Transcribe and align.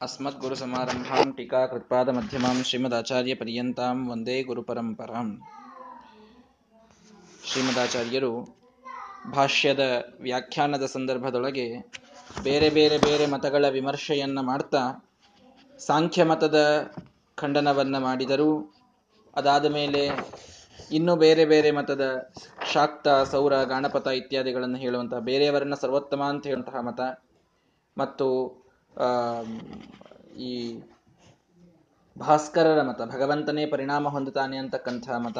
अस्मद्गुरुसमारम्भां 0.00 1.24
टीकाकृत्पादमध्यमां 1.32 2.54
ಶ್ರೀಮದಾಚಾರ್ಯಪರ್ಯಂತಾಂ 2.62 3.98
ವಂದೇ 4.10 4.36
ಗುರುಪರಂಪರಾಂ 4.42 5.28
ಶ್ರೀಮದಾಚಾರ್ಯರು 7.44 8.30
ಭಾಷ್ಯದ 9.30 9.82
ವ್ಯಾಖ್ಯಾನದ 10.20 10.84
ಸಂದರ್ಭದೊಳಗೆ 10.86 11.66
ಬೇರೆ 12.42 12.68
ಬೇರೆ 12.70 12.98
ಬೇರೆ 12.98 13.26
ಮತಗಳ 13.26 13.68
ವಿಮರ್ಶೆಯನ್ನ 13.68 14.40
ಮಾಡ್ತಾ 14.40 14.82
ಸಾಂಖ್ಯ 15.80 16.24
ಮತದ 16.24 16.58
ಖಂಡನವನ್ನ 17.38 17.98
ಮಾಡಿದರು 17.98 18.50
ಅದಾದ 19.36 19.66
ಮೇಲೆ 19.70 20.02
ಇನ್ನು 20.90 21.12
ಬೇರೆ 21.16 21.44
ಬೇರೆ 21.44 21.70
ಮತದ 21.70 22.04
ಶಾಕ್ತ 22.72 23.08
ಸೌರ 23.30 23.54
ಗಾಣಪತ 23.64 24.06
ಇತ್ಯಾದಿಗಳನ್ನು 24.14 24.78
ಹೇಳುವಂತಹ 24.78 25.20
ಬೇರೆಯವರನ್ನ 25.20 25.74
ಸರ್ವೋತ್ತಮ 25.74 26.22
ಅಂತ 26.24 26.44
ಹೇಳುವಂತಹ 26.46 26.80
ಮತ 26.80 27.00
ಮತ್ತು 27.96 28.26
ಈ 30.39 30.79
ಭಾಸ್ಕರರ 32.19 32.81
ಮತ, 32.81 33.01
ಭಗವಂತನೇ 33.01 33.65
ಪರಿಣಾಮ 33.65 34.07
ಹೊಂದುತ್ತಾನೆ 34.07 34.57
ಅಂತಕ್ಕಂಥ 34.57 35.09
ಮತ, 35.09 35.37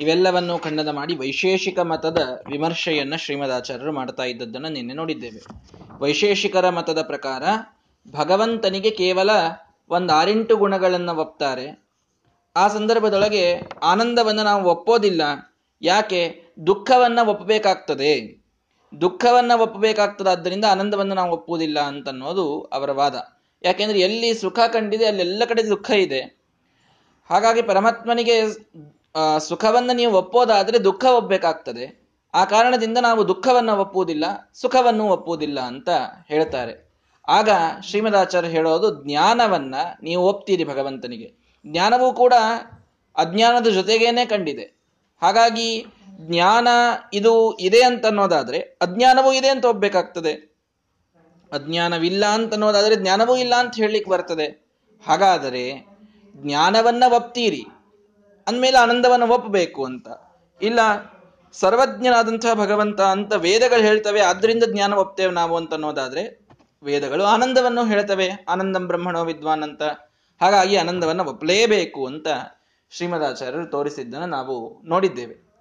ಇವೆಲ್ಲವನ್ನು 0.00 0.58
ಖಂಡನ 0.58 0.90
ಮಾಡಿ 0.90 1.16
ವೈಶೇಷಿಕ 1.16 1.78
ಮತದ 1.78 2.18
ವಿಮರ್ಶೆಯನ್ನ 2.46 3.16
ಶ್ರೀಮದಾಚಾರ್ಯರು 3.16 3.92
ಮಾಡ್ತಾ 3.92 4.22
ಇದ್ದದ್ದನ್ನು 4.22 4.68
ನಿನ್ನೆ 4.68 4.94
ನೋಡಿದ್ದೇವೆ. 4.94 5.42
ವೈಶೇಷಿಕರ 5.98 6.68
ಮತದ 6.68 7.02
ಪ್ರಕಾರ 7.02 7.42
ಭಗವಂತನಿಗೆ 8.12 8.90
ಕೇವಲ 8.90 9.30
ಒಂದು 9.90 10.12
ಆರೆಂಟು 10.12 10.56
ಗುಣಗಳನ್ನು 10.56 11.14
ಒಪ್ತಾರೆ. 11.14 11.82
ಆ 12.56 12.68
ಸಂದರ್ಭದೊಳಗೆ 12.68 13.60
ಆನಂದವನ್ನು 13.82 14.42
ನಾವು 14.42 14.70
ಒಪ್ಪೋದಿಲ್ಲ. 14.70 15.22
ಯಾಕೆ? 15.82 16.42
ದುಃಖವನ್ನ 16.66 17.18
ಒಪ್ಪಬೇಕಾಗ್ತದೆ 17.26 18.41
ದುಃಖವನ್ನ 19.00 19.52
ಒಪ್ಪಬೇಕಾಗ್ತದಾದ್ದರಿಂದ 19.56 20.64
ಆನಂದವನ್ನು 20.64 21.14
ನಾವು 21.14 21.32
ಒಪ್ಪುವುದಿಲ್ಲ 21.32 21.80
ಅಂತನ್ನೋದು 21.80 22.60
ಅವರ 22.60 22.90
ವಾದ. 22.92 23.14
ಯಾಕೆಂದ್ರೆ 23.64 24.00
ಎಲ್ಲಿ 24.00 24.34
ಸುಖ 24.34 24.58
ಕಂಡಿದೆ, 24.72 25.06
ಅಲ್ಲೆಲ್ಲ 25.06 25.42
ಕಡೆ 25.48 25.66
ದುಃಖ 25.66 25.90
ಇದೆ. 25.90 26.38
ಹಾಗಾಗಿ 27.30 27.62
ಪರಮಾತ್ಮನಿಗೆ 27.62 28.36
ಸುಖವನ್ನ 29.38 29.90
ನೀವು 29.94 30.12
ಒಪ್ಪೋದಾದ್ರೆ 30.14 30.84
ದುಃಖ 30.84 31.04
ಒಪ್ಪಬೇಕಾಗ್ತದೆ. 31.04 32.02
ಆ 32.34 32.44
ಕಾರಣದಿಂದ 32.44 32.98
ನಾವು 32.98 33.28
ದುಃಖವನ್ನು 33.28 33.76
ಒಪ್ಪುವುದಿಲ್ಲ, 33.76 34.24
ಸುಖವನ್ನು 34.54 35.04
ಒಪ್ಪುವುದಿಲ್ಲ 35.04 35.60
ಅಂತ 35.60 35.88
ಹೇಳ್ತಾರೆ. 36.28 36.92
ಆಗ 37.28 37.48
ಶ್ರೀಮದಾಚಾರ್ಯ 37.82 38.48
ಹೇಳೋದು, 38.48 39.04
ಜ್ಞಾನವನ್ನ 39.04 39.74
ನೀವು 40.02 40.22
ಒಪ್ತೀರಿ 40.24 40.64
ಭಗವಂತನಿಗೆ. 40.64 41.32
ಜ್ಞಾನವೂ 41.66 42.12
ಕೂಡ 42.12 42.34
ಅಜ್ಞಾನದ 43.16 43.66
ಜೊತೆಗೇನೆ 43.66 44.24
ಕಂಡಿದೆ. 44.24 44.76
ಹಾಗಾಗಿ 45.22 45.86
ಜ್ಞಾನ 46.16 46.68
ಇದು 47.12 47.56
ಇದೆ 47.56 47.82
ಅಂತ 47.82 48.06
ಅನ್ನೋದಾದ್ರೆ, 48.06 48.58
ಅಜ್ಞಾನವೂ 48.58 49.32
ಇದೆ 49.32 49.48
ಅಂತ 49.48 49.64
ಒಪ್ಬೇಕಾಗ್ತದೆ. 49.64 50.32
ಅಜ್ಞಾನವಿಲ್ಲ 51.52 52.26
ಅಂತ 52.26 52.52
ಅನ್ನೋದಾದ್ರೆ 52.52 52.96
ಜ್ಞಾನವೂ 52.96 53.36
ಇಲ್ಲ 53.36 53.54
ಅಂತ 53.54 53.74
ಹೇಳಲಿಕ್ಕೆ 53.74 54.10
ಬರ್ತದೆ. 54.10 54.66
ಹಾಗಾದರೆ 55.06 55.86
ಜ್ಞಾನವನ್ನ 56.36 57.04
ಒಪ್ತೀರಿ, 57.12 57.66
ಅಂದಮೇಲೆ 58.48 58.78
ಆನಂದವನ್ನು 58.78 59.28
ಒಪ್ಪಬೇಕು 59.28 59.84
ಅಂತ. 59.84 60.08
ಇಲ್ಲ 60.62 60.80
ಸರ್ವಜ್ಞನಾದಂತಹ 61.52 62.54
ಭಗವಂತ 62.54 63.00
ಅಂತ 63.00 63.32
ವೇದಗಳು 63.32 63.82
ಹೇಳ್ತವೆ, 63.82 64.20
ಆದ್ರಿಂದ 64.20 64.64
ಜ್ಞಾನ 64.72 64.94
ಒಪ್ತೇವೆ 64.94 65.32
ನಾವು 65.32 65.56
ಅಂತ 65.56 65.74
ಅನ್ನೋದಾದ್ರೆ, 65.74 66.48
ವೇದಗಳು 66.82 67.24
ಆನಂದವನ್ನು 67.24 67.84
ಹೇಳ್ತವೆ. 67.84 68.44
ಆನಂದಂ 68.48 68.86
ಬ್ರಹ್ಮಣೋ 68.86 69.24
ವಿದ್ವಾನ್ 69.24 69.62
ಅಂತ. 69.62 69.82
ಹಾಗಾಗಿ 70.40 70.76
ಆನಂದವನ್ನು 70.76 71.24
ಒಪ್ಪಲೇಬೇಕು 71.24 72.06
ಅಂತ 72.06 72.26
ಶ್ರೀಮದಾಚಾರ್ಯರು 72.90 73.66
ತೋರಿಸಿದ್ದನ್ನು 73.66 74.26
ನಾವು 74.26 74.82
ನೋಡಿದ್ದೇವೆ. 74.84 75.51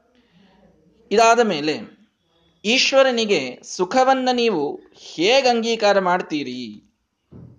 ಇದಾದ 1.12 1.40
ಮೇಲೆ 1.40 2.02
ಈಶ್ವರನಿಗೆ 2.66 3.60
ಸುಖವನ್ನ 3.64 4.30
ನೀವು 4.34 4.80
ಹೇಗೆ 4.94 5.50
ಅಂಗೀಕಾರ 5.50 6.00
ಮಾಡ್ತೀರಿ 6.00 6.84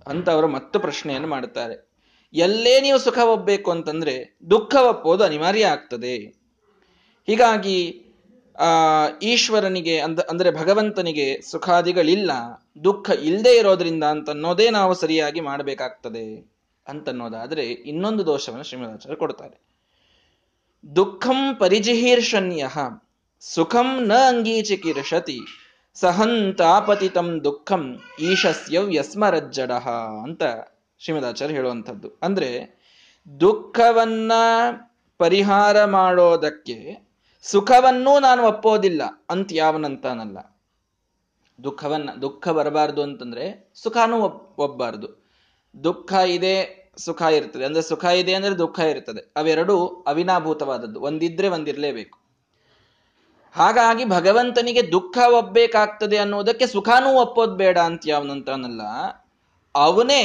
ಅಂತ 0.07 0.31
ಅವರು 0.31 0.49
ಮತ್ತೆ 0.49 0.79
ಪ್ರಶ್ನೆಯನ್ನು 0.79 1.29
ಮಾಡುತ್ತಾರೆ. 1.29 1.91
ಎಲ್ಲೇ 2.35 2.81
ನೀವು 2.81 2.99
ಸುಖ 2.99 3.19
ಒಪ್ಪಬೇಕು 3.19 3.71
ಅಂತಂದ್ರೆ 3.71 4.39
ದುಃಖ 4.51 4.77
ಒಪ್ಪೋದು 4.77 5.25
ಅನಿವಾರ್ಯ 5.25 5.67
ಆಗ್ತದೆ. 5.67 6.17
ಹೀಗಾಗಿ, 7.27 8.07
ಆ, 8.59 8.65
ಈಶ್ವರನಿಗೆ 9.23 10.01
ಅಂದ, 10.01 10.21
ಅಂದ್ರೆ 10.21 10.51
ಭಗವಂತನಿಗೆ 10.51 11.41
ಸುಖಾದಿಗಳಿಲ್ಲ, 11.41 12.31
ದುಃಖ 12.85 13.11
ಇಲ್ಲದೆ 13.11 13.57
ಇರೋದ್ರಿಂದ 13.57 14.05
ಅಂತನ್ನೋದೇ 14.05 14.71
ನಾವು 14.71 14.95
ಸರಿಯಾಗಿ 14.95 15.41
ಮಾಡಬೇಕಾಗ್ತದೆ 15.41 16.53
ಅಂತನ್ನೋದಾದ್ರೆ 16.89 17.67
ಇನ್ನೊಂದು 17.67 18.27
ದೋಷವನ್ನು 18.27 18.65
ಶ್ರೀಮದಾಚಾರ್ಯ 18.65 19.17
ಕೊಡ್ತಾರೆ. 19.17 19.61
ದುಃಖಂ 20.97 21.57
ಪರಿಜಿಹೀರ್ಷಣ್ಯ. 21.61 22.69
ಸುಖಂ 23.45 24.05
ನ 24.07 24.13
ಅಂಗೀಚಿಕಿರ್ಷತಿ 24.13 25.41
ಸಹಂತಾಪತಿತಂ 25.95 27.45
ದುಃಖಂ 27.45 28.01
ಈಶಸ್ಯ 28.21 28.79
ವ್ಯಸ್ಮರಜ್ಜಡ 28.79 29.73
ಅಂತ 30.23 30.43
ಶ್ರೀಮದಾಚಾರ್ಯ 30.99 31.55
ಹೇಳುವಂಥದ್ದು. 31.55 32.19
ಅಂದ್ರೆ 32.23 32.83
ದುಃಖವನ್ನ 33.41 34.33
ಪರಿಹಾರ 35.19 35.85
ಮಾಡೋದಕ್ಕೆ 35.85 37.09
ಸುಖವನ್ನೂ 37.43 38.19
ನಾನು 38.19 38.43
ಒಪ್ಪೋದಿಲ್ಲ. 38.43 39.03
ಅಂತ 39.31 39.49
ಯಾವನಂತಾನಲ್ಲ. 39.53 40.39
ದುಃಖವನ್ನ, 41.65 42.11
ದುಃಖ 42.23 42.49
ಬರಬಾರ್ದು 42.49 43.03
ಅಂತಂದ್ರೆ 43.03 43.73
ಸುಖನೂ 43.75 44.21
ಒಪ್, 44.21 44.61
ಒಪ್ಪಬಾರ್ದು. 44.61 45.31
ದುಃಖ 45.85 46.13
ಇದೆ, 46.13 46.91
ಸುಖ 46.99 47.23
ಇರ್ತದೆ. 47.23 47.65
ಅಂದ್ರೆ 47.65 47.83
ಸುಖ 47.83 48.05
ಇದೆ 48.05 48.35
ಅಂದ್ರೆ 48.35 48.59
ದುಃಖ 48.59 48.79
ಇರ್ತದೆ. 48.79 49.33
ಅವೆರಡು 49.37 49.87
ಅವಿನಾಭೂತವಾದದ್ದು. 49.87 51.01
ಒಂದಿದ್ರೆ 51.01 51.49
ಒಂದಿರ್ಲೇಬೇಕು. 51.49 52.22
ಹಾಗಾಗಿ 53.53 54.05
ಭಗವಂತನಿಗೆ 54.05 54.93
ದುಃಖ 54.93 55.19
ಒಪ್ಪಬೇಕಾಗ್ತದೆ 55.19 56.19
ಅನ್ನುವುದಕ್ಕೆ 56.19 56.67
ಸುಖಾನೂ 56.67 57.13
ಒಪ್ಪೋದು 57.13 57.55
ಬೇಡ 57.55 57.79
ಅಂತ 57.79 58.03
ಯಾವನಂತಾನಲ್ಲ, 58.07 58.81
ಅವನೇ 59.75 60.23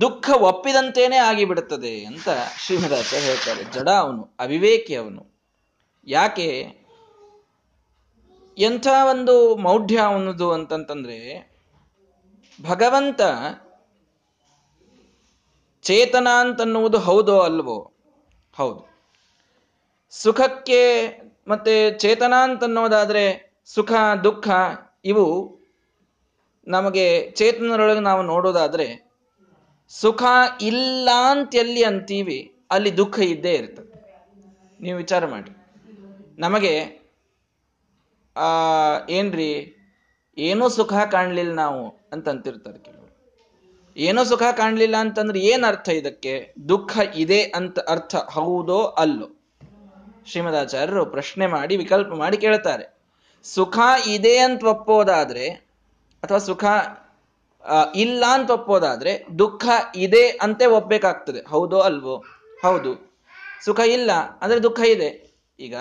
ದುಃಖ 0.00 0.30
ಒಪ್ಪಿದಂತೇನೆ 0.30 1.16
ಆಗಿಬಿಡುತ್ತದೆ 1.16 2.04
ಅಂತ 2.04 2.28
ಶ್ರೀಮದಾಸ 2.58 3.14
ಹೇಳ್ತಾರೆ. 3.14 3.64
ಜಡ 3.64 3.88
ಅವನು, 3.88 4.28
ಅವಿವೇಕಿ 4.38 4.94
ಅವನು. 4.94 5.26
ಯಾಕೆ? 6.06 6.78
ಎಂಥ 8.58 8.86
ಒಂದು 9.10 9.56
ಮೌಢ್ಯ 9.56 10.00
ಅವನದು 10.00 10.52
ಅಂತಂತಂದ್ರೆ, 10.52 11.50
ಭಗವಂತ 12.62 13.20
ಚೇತನ 15.82 16.28
ಅಂತನ್ನುವುದು 16.40 16.98
ಹೌದೋ 16.98 17.40
ಅಲ್ವೋ? 17.40 17.92
ಹೌದು. 18.56 18.88
ಸುಖಕ್ಕೆ 20.10 21.10
ಮತ್ತೆ 21.48 21.90
ಚೇತನ 21.98 22.34
ಅಂತನ್ನೋದಾದ್ರೆ 22.42 23.52
ಸುಖ, 23.64 23.92
ದುಃಖ, 24.24 24.48
ಇವು 25.04 25.58
ನಮಗೆ 26.68 27.30
ಚೇತನರೊಳಗೆ 27.30 28.00
ನಾವು 28.00 28.22
ನೋಡೋದಾದ್ರೆ 28.22 29.10
ಸುಖ 29.88 30.22
ಇಲ್ಲ 30.60 31.08
ಅಂತ 31.30 31.54
ಎಲ್ಲಿ 31.54 31.82
ಅಂತೀವಿ, 31.82 32.54
ಅಲ್ಲಿ 32.70 32.96
ದುಃಖ 32.96 33.18
ಇದ್ದೇ 33.18 33.54
ಇರ್ತದೆ. 33.54 33.88
ನೀವು 34.80 34.98
ವಿಚಾರ 34.98 35.26
ಮಾಡಿ. 35.26 35.50
ನಮಗೆ, 36.38 37.02
ಆ, 38.36 38.44
ಏನ್ರಿ, 39.10 39.74
ಏನೂ 40.38 40.68
ಸುಖ 40.68 40.94
ಕಾಣಲಿಲ್ಲ 40.94 41.52
ನಾವು 41.52 41.98
ಅಂತ 42.12 42.28
ಅಂತಿರ್ತಾರೆ 42.28 42.78
ಕೆಲವರು. 42.78 43.08
ಏನೋ 43.96 44.24
ಸುಖ 44.24 44.42
ಕಾಣಲಿಲ್ಲ 44.42 44.96
ಅಂತಂದ್ರೆ 44.96 45.40
ಏನು 45.40 45.66
ಅರ್ಥ 45.66 45.88
ಇದಕ್ಕೆ? 45.88 46.54
ದುಃಖ 46.68 46.98
ಇದೆ 47.14 47.42
ಅಂತ 47.42 47.78
ಅರ್ಥ 47.78 48.16
ಹೌದೋ 48.16 48.82
ಅಲ್ಲೋ? 48.82 49.37
ಶ್ರೀಮದಾಚಾರ್ಯರು 50.26 51.06
ಪ್ರಶ್ನೆ 51.06 51.46
ಮಾಡಿ 51.46 51.76
ವಿಕಲ್ಪ 51.76 52.14
ಮಾಡಿ 52.14 52.36
ಕೇಳ್ತಾರೆ. 52.36 52.98
ಸುಖ 53.44 53.78
ಇದೆ 54.06 54.38
ಅಂತ 54.38 54.64
ಒಪ್ಪೋದಾದ್ರೆ, 54.64 55.48
ಅಥವಾ 56.22 56.38
ಸುಖ 56.38 56.64
ಇಲ್ಲ 57.94 58.24
ಅಂತ 58.30 58.50
ಒಪ್ಪೋದಾದ್ರೆ 58.50 59.26
ದುಃಖ 59.38 59.66
ಇದೆ 59.96 60.28
ಅಂತೆ 60.28 60.66
ಒಪ್ಪಬೇಕಾಗ್ತದೆ 60.66 61.48
ಹೌದೋ 61.48 61.80
ಅಲ್ವೋ? 61.80 62.24
ಹೌದು. 62.62 63.16
ಸುಖ 63.64 63.80
ಇಲ್ಲ 63.80 64.12
ಅಂದ್ರೆ 64.12 64.62
ದುಃಖ 64.62 64.80
ಇದೆ. 64.80 65.34
ಈಗ 65.60 65.74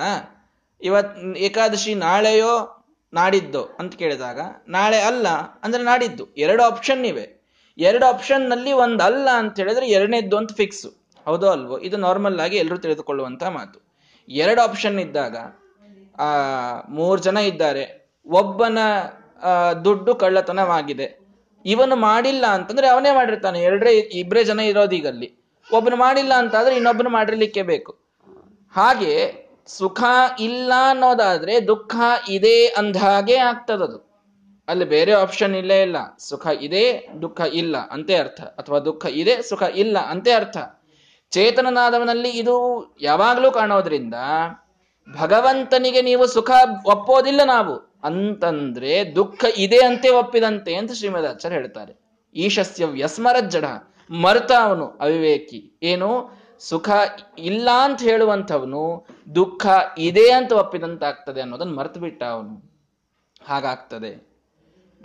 ಇವತ್ 0.82 1.38
ಏಕಾದಶಿ 1.38 1.96
ನಾಳೆಯೋ 1.96 2.86
ನಾಡಿದ್ದೋ 3.14 3.70
ಅಂತ 3.80 3.96
ಕೇಳಿದಾಗ, 3.96 4.40
ನಾಳೆ 4.68 5.02
ಅಲ್ಲ 5.02 5.28
ಅಂದ್ರೆ 5.64 5.84
ನಾಡಿದ್ದು. 5.84 6.28
ಎರಡು 6.38 6.64
ಆಪ್ಷನ್ 6.64 7.06
ಇವೆ. 7.06 7.38
ಎರಡು 7.78 8.06
ಆಪ್ಷನ್ನಲ್ಲಿ 8.06 8.72
ಒಂದು 8.72 9.04
ಅಲ್ಲ 9.04 9.30
ಅಂತ 9.30 9.60
ಹೇಳಿದ್ರೆ 9.60 9.88
ಎರಡನೇದ್ದು 9.88 10.38
ಅಂತ 10.38 10.54
ಫಿಕ್ಸ್ 10.54 10.88
ಹೌದೋ 11.26 11.50
ಅಲ್ವೋ? 11.50 11.78
ಇದು 11.78 11.98
ನಾರ್ಮಲ್ 11.98 12.40
ಆಗಿ 12.40 12.58
ಎಲ್ಲರೂ 12.58 12.78
ತಿಳಿದುಕೊಳ್ಳುವಂತ 12.78 13.44
ಮಾತು. 13.44 13.87
ಎರಡು 14.30 14.62
ಆಪ್ಷನ್ 14.62 15.00
ಇದ್ದಾಗ, 15.00 15.38
ಆ, 16.22 16.26
ಮೂರು 16.90 17.22
ಜನ 17.22 17.38
ಇದ್ದಾರೆ. 17.38 18.12
ಒಬ್ಬನ 18.26 18.78
ದುಡ್ಡು 19.86 20.16
ಕಳ್ಳತನವಾಗಿದೆ. 20.16 21.28
ಇವನು 21.66 21.96
ಮಾಡಿಲ್ಲ 21.96 22.46
ಅಂತಂದ್ರೆ 22.46 22.88
ಅವನೇ 22.88 23.12
ಮಾಡಿರ್ತಾನೆ. 23.12 23.62
ಎರಡೇ 23.62 23.92
ಇಬ್ಬರೇ 23.92 24.44
ಜನ 24.44 24.60
ಇರೋದೀಗಲ್ಲಿ 24.60 25.38
ಒಬ್ಬನು 25.74 25.96
ಮಾಡಿಲ್ಲ 25.96 26.34
ಅಂತಾದ್ರೆ 26.34 26.76
ಇನ್ನೊಬ್ಬನು 26.76 27.10
ಮಾಡಿರ್ಲಿಕ್ಕೆ 27.10 27.62
ಬೇಕು. 27.62 27.92
ಹಾಗೆ 28.76 29.48
ಸುಖ 29.68 30.04
ಇಲ್ಲ 30.40 30.74
ಅನ್ನೋದಾದ್ರೆ 30.90 31.68
ದುಃಖ 31.68 31.96
ಇದೆ 32.30 32.66
ಅಂದಾಗೆ 32.66 33.38
ಆಗ್ತದದು. 33.38 34.08
ಅಲ್ಲಿ 34.68 34.86
ಬೇರೆ 34.86 35.12
ಆಪ್ಷನ್ 35.12 35.56
ಇಲ್ಲೇ 35.56 35.82
ಇಲ್ಲ. 35.82 35.98
ಸುಖ 36.20 36.48
ಇದೆ, 36.62 37.10
ದುಃಖ 37.22 37.42
ಇಲ್ಲ 37.54 37.78
ಅಂತೆ 37.78 38.16
ಅರ್ಥ. 38.16 38.42
ಅಥವಾ 38.42 38.80
ದುಃಖ 38.80 39.06
ಇದೆ, 39.10 39.42
ಸುಖ 39.42 39.64
ಇಲ್ಲ 39.76 39.98
ಅಂತೆ 40.00 40.32
ಅರ್ಥ. 40.32 40.58
ಚೇತನನಾದವನಲ್ಲಿ 41.32 42.30
ಇದು 42.30 42.86
ಯಾವಾಗಲೂ 43.02 43.52
ಕಾಣೋದ್ರಿಂದ 43.52 44.14
ಭಗವಂತನಿಗೆ 45.22 46.02
ನೀವು 46.02 46.28
ಸುಖ 46.28 46.52
ಒಪ್ಪೋದಿಲ್ಲ 46.86 47.44
ನಾವು. 47.44 48.00
ಅಂತಂದ್ರೆ 48.04 49.16
ದುಃಖ 49.16 49.46
ಇದೆ 49.58 49.78
ಅಂತೆ 49.78 50.10
ಒಪ್ಪಿದಂತೆ 50.10 50.76
ಅಂತ 50.76 50.92
ಶ್ರೀಮದಾಚಾರ್ಯ 50.92 51.56
ಹೇಳ್ತಾರೆ. 51.56 51.94
ಈಶಸ್ಯ 52.36 52.86
ವ್ಯಸ್ಮರ 52.86 53.40
ಜಡ 53.40 53.66
ಮರ್ತ 54.12 54.52
ಅವನು 54.52 54.88
ಅವಿವೇಕಿ. 54.88 55.80
ಏನು? 55.84 56.38
ಸುಖ 56.60 56.90
ಇಲ್ಲ 57.38 57.70
ಅಂತ 57.84 58.02
ಹೇಳುವಂಥವನು 58.02 59.08
ದುಃಖ 59.36 59.68
ಇದೆ 59.98 60.32
ಅಂತ 60.32 60.52
ಒಪ್ಪಿದಂತಾಗ್ತದೆ 60.52 61.42
ಅನ್ನೋದನ್ನು 61.42 61.76
ಮರ್ತು 61.76 62.00
ಬಿಟ್ಟ 62.00 62.24
ಅವನು. 62.24 62.82
ಹಾಗಾಗ್ತದೆ. 63.46 64.28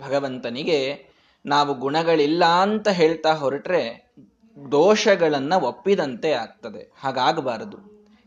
ಭಗವಂತನಿಗೆ 0.07 1.05
ನಾವು 1.45 1.73
ಗುಣಗಳಿಲ್ಲ 1.73 2.45
ಅಂತ 2.45 2.87
ಹೇಳ್ತಾ 2.87 3.33
ಹೊರಟ್ರೆ 3.33 4.13
ದೋಷಗಳನ್ನ 4.57 5.53
ಒಪ್ಪಿದಂತೆ 5.69 6.31
ಆಗ್ತದೆ. 6.43 6.81
ಹಾಗಾಗಬಾರದು. 7.03 7.77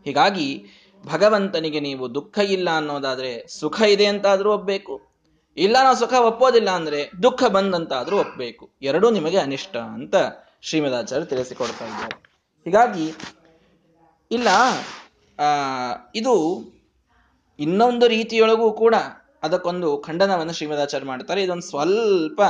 ಹೀಗಾಗಿ 0.07 0.49
ಭಗವಂತನಿಗೆ 1.05 1.81
ನೀವು 1.81 2.05
ದುಃಖ 2.15 2.37
ಇಲ್ಲ 2.57 2.69
ಅನ್ನೋದಾದರೆ 2.77 3.33
ಸುಖ 3.59 3.79
ಇದೆ 3.95 4.07
ಅಂತಾದರೂ 4.07 4.51
ಒಪ್ಪಬೇಕು 4.53 4.95
ಇಲ್ಲ 5.57 5.77
ನಾವು 5.83 5.99
ಸುಖ 5.99 6.15
ಒಪ್ಪೋದಿಲ್ಲ 6.21 6.71
ಅಂದರೆ 6.71 7.01
ದುಃಖ 7.23 7.43
ಬಂದಂತಾದರೂ 7.57 8.17
ಒಪ್ಪಬೇಕು 8.19 8.65
ಎರಡೂ 8.83 9.07
ನಿಮಗೆ 9.11 9.39
ಅನಿಷ್ಟ 9.39 9.77
ಅಂತ 9.97 10.15
ಶ್ರೀಮದಾಚಾರ್ಯ 10.69 11.25
ತಿಳಿಸಿಕೊಡ್ತಾ 11.25 11.85
ಇದ್ದಾರೆ. 11.85 12.17
ಹೀಗಾಗಿ 12.67 13.07
ಇಲ್ಲ 14.31 14.49
ಇದು 16.15 16.35
ಇನ್ನೊಂದು 17.59 18.07
ರೀತಿಯೊಳಗೂ 18.07 18.69
ಕೂಡ 18.73 18.95
ಅದಕ್ಕೊಂದು 19.43 19.89
ಖಂಡನವನ್ನು 19.99 20.53
ಶ್ರೀಮದಾಚಾರ್ಯ 20.53 21.07
ಮಾಡ್ತಾರೆ. 21.07 21.41
ಇದೊಂದು 21.43 21.67
ಸ್ವಲ್ಪ 21.73 22.41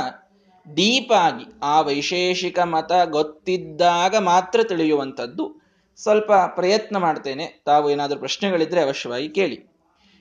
ಡೀಪ್ 0.73 1.11
ಆಗಿ 1.11 1.45
ಆ 1.63 1.81
ವೈಶೇಷಿಕ 1.81 2.59
ಮತ 2.59 2.91
ಗೊತ್ತಿದ್ದಾಗ 3.05 4.15
ಮಾತ್ರ 4.15 4.63
ತಿಳಿಯುವಂಥದ್ದು. 4.63 5.67
ಸ್ವಲ್ಪ 5.97 6.31
ಪ್ರಯತ್ನ 6.31 6.97
ಮಾಡ್ತೇನೆ. 6.97 7.61
ತಾವು 7.65 7.91
ಏನಾದರೂ 7.91 8.19
ಪ್ರಶ್ನೆಗಳಿದ್ರೆ 8.19 8.81
ಅವಶ್ಯವಾಗಿ 8.81 9.29
ಕೇಳಿ. 9.29 9.65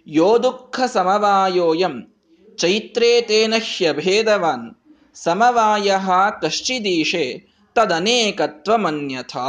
ಯೋ 0.07 0.39
ದುಃಖ 0.39 0.81
ಸಮವಾಯೋಯಂ 0.81 2.17
ಚೈತ್ರೇ 2.57 3.21
ತೇನ 3.21 3.55
ಹ್ಯಭೇದವಾನ್ 3.77 4.75
ಸಮವಾಯ 5.15 5.97
ಕಶ್ಚಿದೀಶೆ 6.43 7.57
ತದನೇಕತ್ವಮನ್ಯಥಾ 7.75 9.49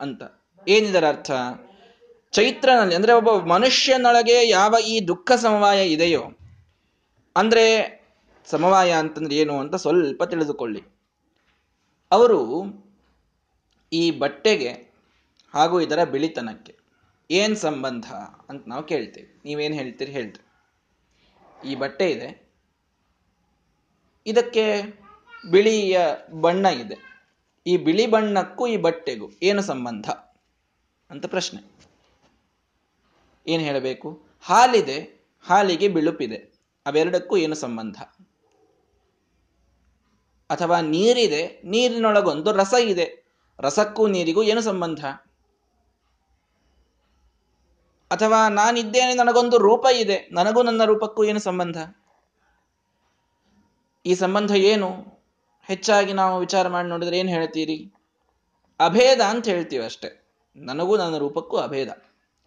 ಅಂತ. 0.00 0.22
ಏನಿದರ 0.68 1.08
ಅರ್ಥ? 1.08 1.30
ಚೈತ್ರನಲ್ಲಿ, 2.32 2.94
ಅಂದ್ರೆ 2.94 3.12
ಒಬ್ಬ 3.12 3.52
ಮನುಷ್ಯನೊಳಗೆ 3.52 4.48
ಯಾವ 4.48 4.74
ಈ 4.86 5.00
ದುಃಖ 5.00 5.32
ಸಮವಾಯ 5.32 5.88
ಇದೆಯೋ, 5.88 6.22
ಅಂದ್ರೆ 7.36 7.96
ಸಮವಾಯ 8.46 8.92
ಅಂತಂದ್ರೆ 8.92 9.36
ಏನು 9.36 9.60
ಅಂತ 9.60 9.74
ಸ್ವಲ್ಪ 9.74 10.24
ತಿಳಿದುಕೊಳ್ಳಿ. 10.24 10.82
ಅವರು 12.10 12.64
ಈ 13.92 14.10
ಬಟ್ಟೆಗೆ 14.10 14.72
ಹಾಗೂ 15.54 15.80
ಇದರ 15.80 16.04
ಬಿಳಿತನಕ್ಕೆ 16.04 16.78
ಏನ್ 17.30 17.56
ಸಂಬಂಧ 17.56 18.04
ಅಂತ 18.48 18.64
ನಾವು 18.68 18.82
ಕೇಳ್ತೇವೆ. 18.82 19.42
ನೀವೇನು 19.44 19.74
ಹೇಳ್ತೀರಿ 19.74 20.12
ಹೇಳ್ರಿ. 20.12 20.46
ಈ 21.68 21.74
ಬಟ್ಟೆ 21.74 22.10
ಇದೆ. 22.10 22.52
ಇದಕ್ಕೆ 24.26 24.82
ಬಿಳಿಯ 25.50 26.00
ಬಣ್ಣ 26.40 26.66
ಇದೆ. 26.66 26.96
ಈ 27.66 27.76
ಬಿಳಿ 27.76 28.06
ಬಣ್ಣಕ್ಕೂ 28.06 28.66
ಈ 28.66 28.76
ಬಟ್ಟೆಗೂ 28.76 29.30
ಏನು 29.42 29.62
ಸಂಬಂಧ 29.62 30.10
ಅಂತ 31.10 31.26
ಪ್ರಶ್ನೆ. 31.26 31.76
ಏನು 33.46 33.62
ಹೇಳಬೇಕು? 33.62 34.22
ಹಾಲಿದೆ, 34.42 35.26
ಹಾಲಿಗೆ 35.40 35.88
ಬಿಳುಪಿದೆ. 35.88 36.36
ಅವೆರಡಕ್ಕೂ 36.86 37.36
ಏನು 37.36 37.54
ಸಂಬಂಧ? 37.54 37.96
ಅಥವಾ 40.50 40.80
ನೀರಿದೆ, 40.80 41.60
ನೀರಿನೊಳಗೊಂದು 41.64 42.52
ರಸ 42.52 42.74
ಇದೆ. 42.80 43.26
ರಸಕ್ಕೂ 43.60 44.06
ನೀರಿಗೂ 44.06 44.42
ಏನು 44.42 44.60
ಸಂಬಂಧ? 44.60 45.04
ಅಥವಾ 48.10 48.48
ನಾನಿದ್ದೇನೆ 48.48 49.14
ನನಗೊಂದು 49.14 49.58
ರೂಪ 49.58 49.86
ಇದೆ, 49.92 50.28
ನನಗೂ 50.32 50.62
ನನ್ನ 50.62 50.84
ರೂಪಕ್ಕೂ 50.84 51.24
ಏನು 51.24 51.38
ಸಂಬಂಧ? 51.38 51.76
ಈ 54.06 54.14
ಸಂಬಂಧ 54.14 54.50
ಏನು? 54.50 55.16
ಹೆಚ್ಚಾಗಿ 55.62 56.12
ನಾವು 56.12 56.40
ವಿಚಾರ 56.40 56.68
ಮಾಡಿ 56.68 56.88
ನೋಡಿದ್ರೆ 56.88 57.18
ಏನು 57.18 57.28
ಹೇಳ್ತೀರಿ? 57.28 57.92
ಅಭೇದ 58.80 59.20
ಅಂತ 59.20 59.48
ಹೇಳ್ತೀವಿ 59.48 59.84
ಅಷ್ಟೆ. 59.84 60.26
ನನಗೂ 60.56 60.96
ನನ್ನ 60.96 61.16
ರೂಪಕ್ಕೂ 61.16 61.56
ಅಭೇದ. 61.56 61.88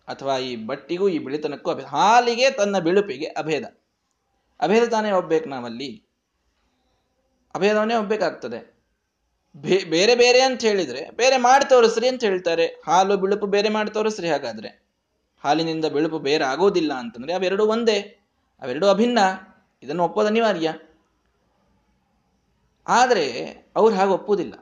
ಅಥವಾ 0.08 0.38
ಈ 0.38 0.56
ಬಟ್ಟಿಗೂ 0.56 1.10
ಈ 1.10 1.20
ಬಿಳಿತನಕ್ಕೂ 1.20 1.72
ಅಭೇದ. 1.72 1.86
ಹಾಲಿಗೆ 1.86 2.52
ತನ್ನ 2.52 2.80
ಬಿಳುಪಿಗೆ 2.80 3.26
ಅಭೇದ. 3.26 3.64
ಅಭೇದ 4.60 4.90
ತಾನೇ 4.90 5.12
ಒಬ್ಬೇಕು 5.12 5.50
ನಾವಲ್ಲಿ? 5.50 6.09
ಅಭೇದವನ್ನೇ 7.56 7.94
ಹೋಗ್ಬೇಕಾಗ್ತದೆ 7.94 8.80
ಬೇರೆ 9.90 10.16
ಬೇರೆ 10.16 10.42
ಅಂತ 10.42 10.62
ಹೇಳಿದ್ರೆ, 10.62 11.10
ಬೇರೆ 11.10 11.38
ಮಾಡಿ 11.38 11.70
ತೋರಿಸ್ರಿ 11.70 12.08
ಅಂತ 12.08 12.24
ಹೇಳ್ತಾರೆ. 12.24 12.66
ಹಾಲು, 12.66 13.18
ಬಿಳುಪು 13.18 13.46
ಬೇರೆ 13.46 13.70
ಮಾಡಿ 13.70 13.92
ತೋರಿಸ್ರಿ 13.92 14.30
ಹಾಗಾದ್ರೆ. 14.30 14.86
ಹಾಲಿನಿಂದ 15.44 15.86
ಬಿಳುಪು 15.86 16.20
ಬೇರೆ 16.20 16.44
ಆಗೋದಿಲ್ಲ 16.44 16.94
ಅಂತಂದ್ರೆ 16.94 17.34
ಅವೆರಡು 17.34 17.68
ಒಂದೇ, 17.68 18.00
ಅವೆರಡು 18.62 18.88
ಅಭಿನ್ನ. 18.88 19.20
ಇದನ್ನು 19.84 20.04
ಒಪ್ಪೋದು 20.04 20.28
ಅನಿವಾರ್ಯ. 20.28 20.74
ಆದರೆ 22.88 23.56
ಅವ್ರು 23.76 23.96
ಹಾಗೆ 23.96 24.12
ಒಪ್ಪುವುದಿಲ್ಲ 24.12 24.54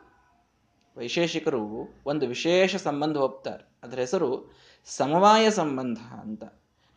ವೈಶೇಷಿಕರು 0.98 1.90
ಒಂದು 2.06 2.28
ವಿಶೇಷ 2.28 2.76
ಸಂಬಂಧ 2.76 3.18
ಒಪ್ತಾರೆ. 3.18 3.72
ಅದರ 3.84 4.00
ಹೆಸರು 4.00 4.58
ಸಮವಾಯ 4.86 5.50
ಸಂಬಂಧ 5.50 5.98
ಅಂತ. 5.98 6.44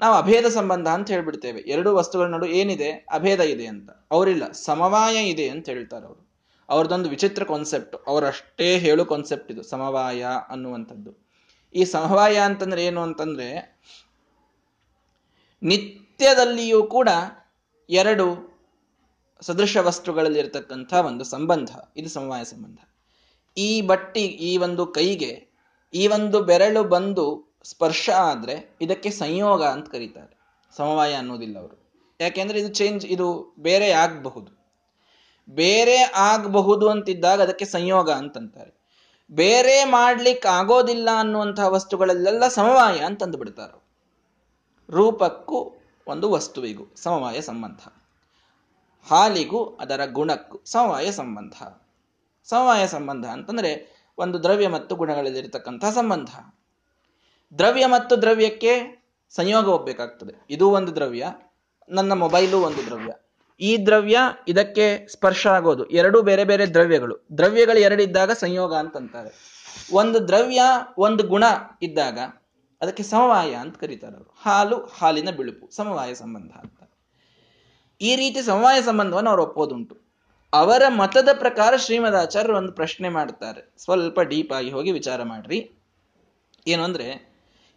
ನಾವು 0.00 0.14
ಅಭೇದ 0.14 0.46
ಸಂಬಂಧ 0.46 0.88
ಅಂತ 0.88 1.10
ಹೇಳ್ಬಿಡ್ತೇವೆ. 1.10 1.60
ಎರಡು 1.60 1.94
ವಸ್ತುಗಳ 1.94 2.26
ನಡು 2.26 2.46
ಏನಿದೆ? 2.46 2.90
ಅಭೇದ 2.90 3.40
ಇದೆ 3.40 3.66
ಅಂತ. 3.66 3.90
ಅವರಿಲ್ಲ. 4.10 4.52
ಸಮವಾಯ 4.52 5.28
ಇದೆ 5.28 5.48
ಅಂತ 5.48 5.68
ಹೇಳ್ತಾರೆ 5.68 6.06
ಅವರು. 6.06 6.30
ಅವ್ರದ್ದೊಂದು 6.68 7.08
ವಿಚಿತ್ರ 7.08 7.44
ಕಾನ್ಸೆಪ್ಟ್ 7.44 7.96
ಅವರಷ್ಟೇ 8.06 8.78
ಹೇಳು 8.78 9.04
ಕಾನ್ಸೆಪ್ಟ್ 9.04 9.52
ಇದು, 9.52 9.62
ಸಮವಾಯ 9.62 10.26
ಅನ್ನುವಂಥದ್ದು. 10.48 11.30
ಈ 11.74 11.84
ಸಮವಾಯ 11.84 12.38
ಅಂತಂದ್ರೆ 12.38 12.84
ಏನು 12.84 13.02
ಅಂತಂದ್ರೆ, 13.02 13.80
ನಿತ್ಯದಲ್ಲಿಯೂ 15.62 16.82
ಕೂಡ 16.82 17.08
ಎರಡು 17.90 18.50
ಸದೃಶ 19.40 19.76
ವಸ್ತುಗಳಲ್ಲಿ 19.76 20.38
ಇರತಕ್ಕಂಥ 20.38 20.94
ಒಂದು 20.94 21.24
ಸಂಬಂಧ. 21.24 21.70
ಇದು 21.96 22.08
ಸಮವಾಯ 22.08 22.44
ಸಂಬಂಧ. 22.44 22.78
ಈ 23.56 23.80
ಬಟ್ಟಿ, 23.80 24.20
ಈ 24.20 24.56
ಒಂದು 24.56 24.86
ಕೈಗೆ, 24.86 25.48
ಈ 25.94 26.06
ಒಂದು 26.06 26.42
ಬೆರಳು 26.42 26.84
ಬಂದು 26.84 27.49
ಸ್ಪರ್ಶ 27.64 28.10
ಆದರೆ 28.10 28.78
ಇದಕ್ಕೆ 28.80 29.10
ಸಂಯೋಗ 29.10 29.64
ಅಂತ 29.64 29.88
ಕರೀತಾರೆ. 29.88 30.40
ಸಮವಾಯ 30.76 31.14
ಅನ್ನೋದಿಲ್ಲ 31.14 31.58
ಅವರು. 31.58 31.92
ಯಾಕೆಂದ್ರೆ 32.20 32.58
ಇದು 32.58 32.74
ಚೇಂಜ್ 32.74 33.06
ಇದು 33.06 33.54
ಬೇರೆ 33.58 33.90
ಆಗಬಹುದು. 33.90 34.60
ಬೇರೆ 35.50 35.96
ಆಗಬಹುದು 36.02 36.88
ಅಂತಿದ್ದಾಗ 36.88 37.42
ಅದಕ್ಕೆ 37.42 37.64
ಸಂಯೋಗ 37.64 38.10
ಅಂತಂತಾರೆ. 38.10 38.80
ಬೇರೆ 39.30 39.84
ಮಾಡ್ಲಿಕ್ಕೆ 39.84 40.48
ಆಗೋದಿಲ್ಲ 40.48 41.08
ಅನ್ನುವಂತಹ 41.16 41.68
ವಸ್ತುಗಳಲ್ಲೆಲ್ಲ 41.68 42.48
ಸಮವಾಯ 42.48 42.98
ಅಂತಂದು 42.98 43.38
ಬಿಡ್ತಾರೆ 43.38 43.90
ರೂಪಕ್ಕೂ 44.90 45.72
ಒಂದು 46.06 46.30
ವಸ್ತುವಿಗೂ 46.30 46.84
ಸಮವಾಯ 46.96 47.40
ಸಂಬಂಧ. 47.40 47.80
ಹಾಲಿಗೂ 49.08 49.64
ಅದರ 49.64 50.00
ಗುಣಕ್ಕೂ 50.12 50.60
ಸಮವಾಯ 50.64 51.12
ಸಂಬಂಧ. 51.12 51.52
ಸಮವಾಯ 52.44 52.86
ಸಂಬಂಧ 52.86 53.26
ಅಂತಂದ್ರೆ 53.26 54.00
ಒಂದು 54.18 54.42
ದ್ರವ್ಯ 54.42 54.68
ಮತ್ತು 54.68 54.96
ಗುಣಗಳಲ್ಲಿರ್ತಕ್ಕಂಥ 54.96 55.84
ಸಂಬಂಧ. 55.84 56.28
ದ್ರವ್ಯ 57.58 57.86
ಮತ್ತು 57.86 58.22
ದ್ರವ್ಯಕ್ಕೆ 58.22 59.04
ಸಂಯೋಗ 59.30 59.64
ಹೋಗ್ಬೇಕಾಗ್ತದೆ. 59.64 60.46
ಇದು 60.50 60.70
ಒಂದು 60.70 60.94
ದ್ರವ್ಯ, 60.94 61.26
ನನ್ನ 61.88 62.12
ಮೊಬೈಲು 62.12 62.60
ಒಂದು 62.60 62.86
ದ್ರವ್ಯ. 62.86 63.12
ಈ 63.60 63.86
ದ್ರವ್ಯ 63.86 64.18
ಇದಕ್ಕೆ 64.48 65.08
ಸ್ಪರ್ಶ 65.08 65.46
ಆಗೋದು. 65.46 65.86
ಎರಡು 65.86 66.22
ಬೇರೆ 66.22 66.44
ಬೇರೆ 66.44 66.66
ದ್ರವ್ಯಗಳು. 66.66 67.26
ದ್ರವ್ಯಗಳು 67.38 67.78
ಎರಡಿದ್ದಾಗ 67.78 68.30
ಸಂಯೋಗ 68.30 68.74
ಅಂತಂತಾರೆ. 68.74 69.60
ಒಂದು 69.92 70.28
ದ್ರವ್ಯ, 70.28 70.60
ಒಂದು 70.98 71.26
ಗುಣ 71.26 71.44
ಇದ್ದಾಗ 71.82 72.18
ಅದಕ್ಕೆ 72.80 73.02
ಸಮವಾಯ 73.02 73.54
ಅಂತ 73.54 73.78
ಕರೀತಾರೆ 73.78 74.16
ಅವರು. 74.16 74.34
ಹಾಲು, 74.42 74.76
ಹಾಲಿನ 74.76 75.30
ಬಿಳುಪು, 75.30 75.76
ಸಮವಾಯ 75.76 76.14
ಸಂಬಂಧ 76.14 76.52
ಅಂತ. 76.52 76.90
ಈ 78.00 78.16
ರೀತಿ 78.16 78.42
ಸಮವಾಯ 78.42 78.82
ಸಂಬಂಧವನ್ನು 78.82 79.30
ಅವರು 79.30 79.42
ಒಪ್ಪೋದುಂಟು. 79.42 79.96
ಅವರ 80.52 80.82
ಮತದ 80.88 81.28
ಪ್ರಕಾರ 81.32 81.76
ಶ್ರೀಮದಾಚಾರ್ಯರು 81.76 82.56
ಒಂದು 82.56 82.72
ಪ್ರಶ್ನೆ 82.72 83.08
ಮಾಡ್ತಾರೆ. 83.08 83.74
ಸ್ವಲ್ಪ 83.78 84.20
ಡೀಪ್ 84.20 84.52
ಆಗಿ 84.52 84.70
ಹೋಗಿ 84.70 84.92
ವಿಚಾರ 84.92 85.22
ಮಾಡ್ರಿ. 85.22 85.72
ಏನು 86.66 86.82
ಅಂದ್ರೆ 86.82 87.29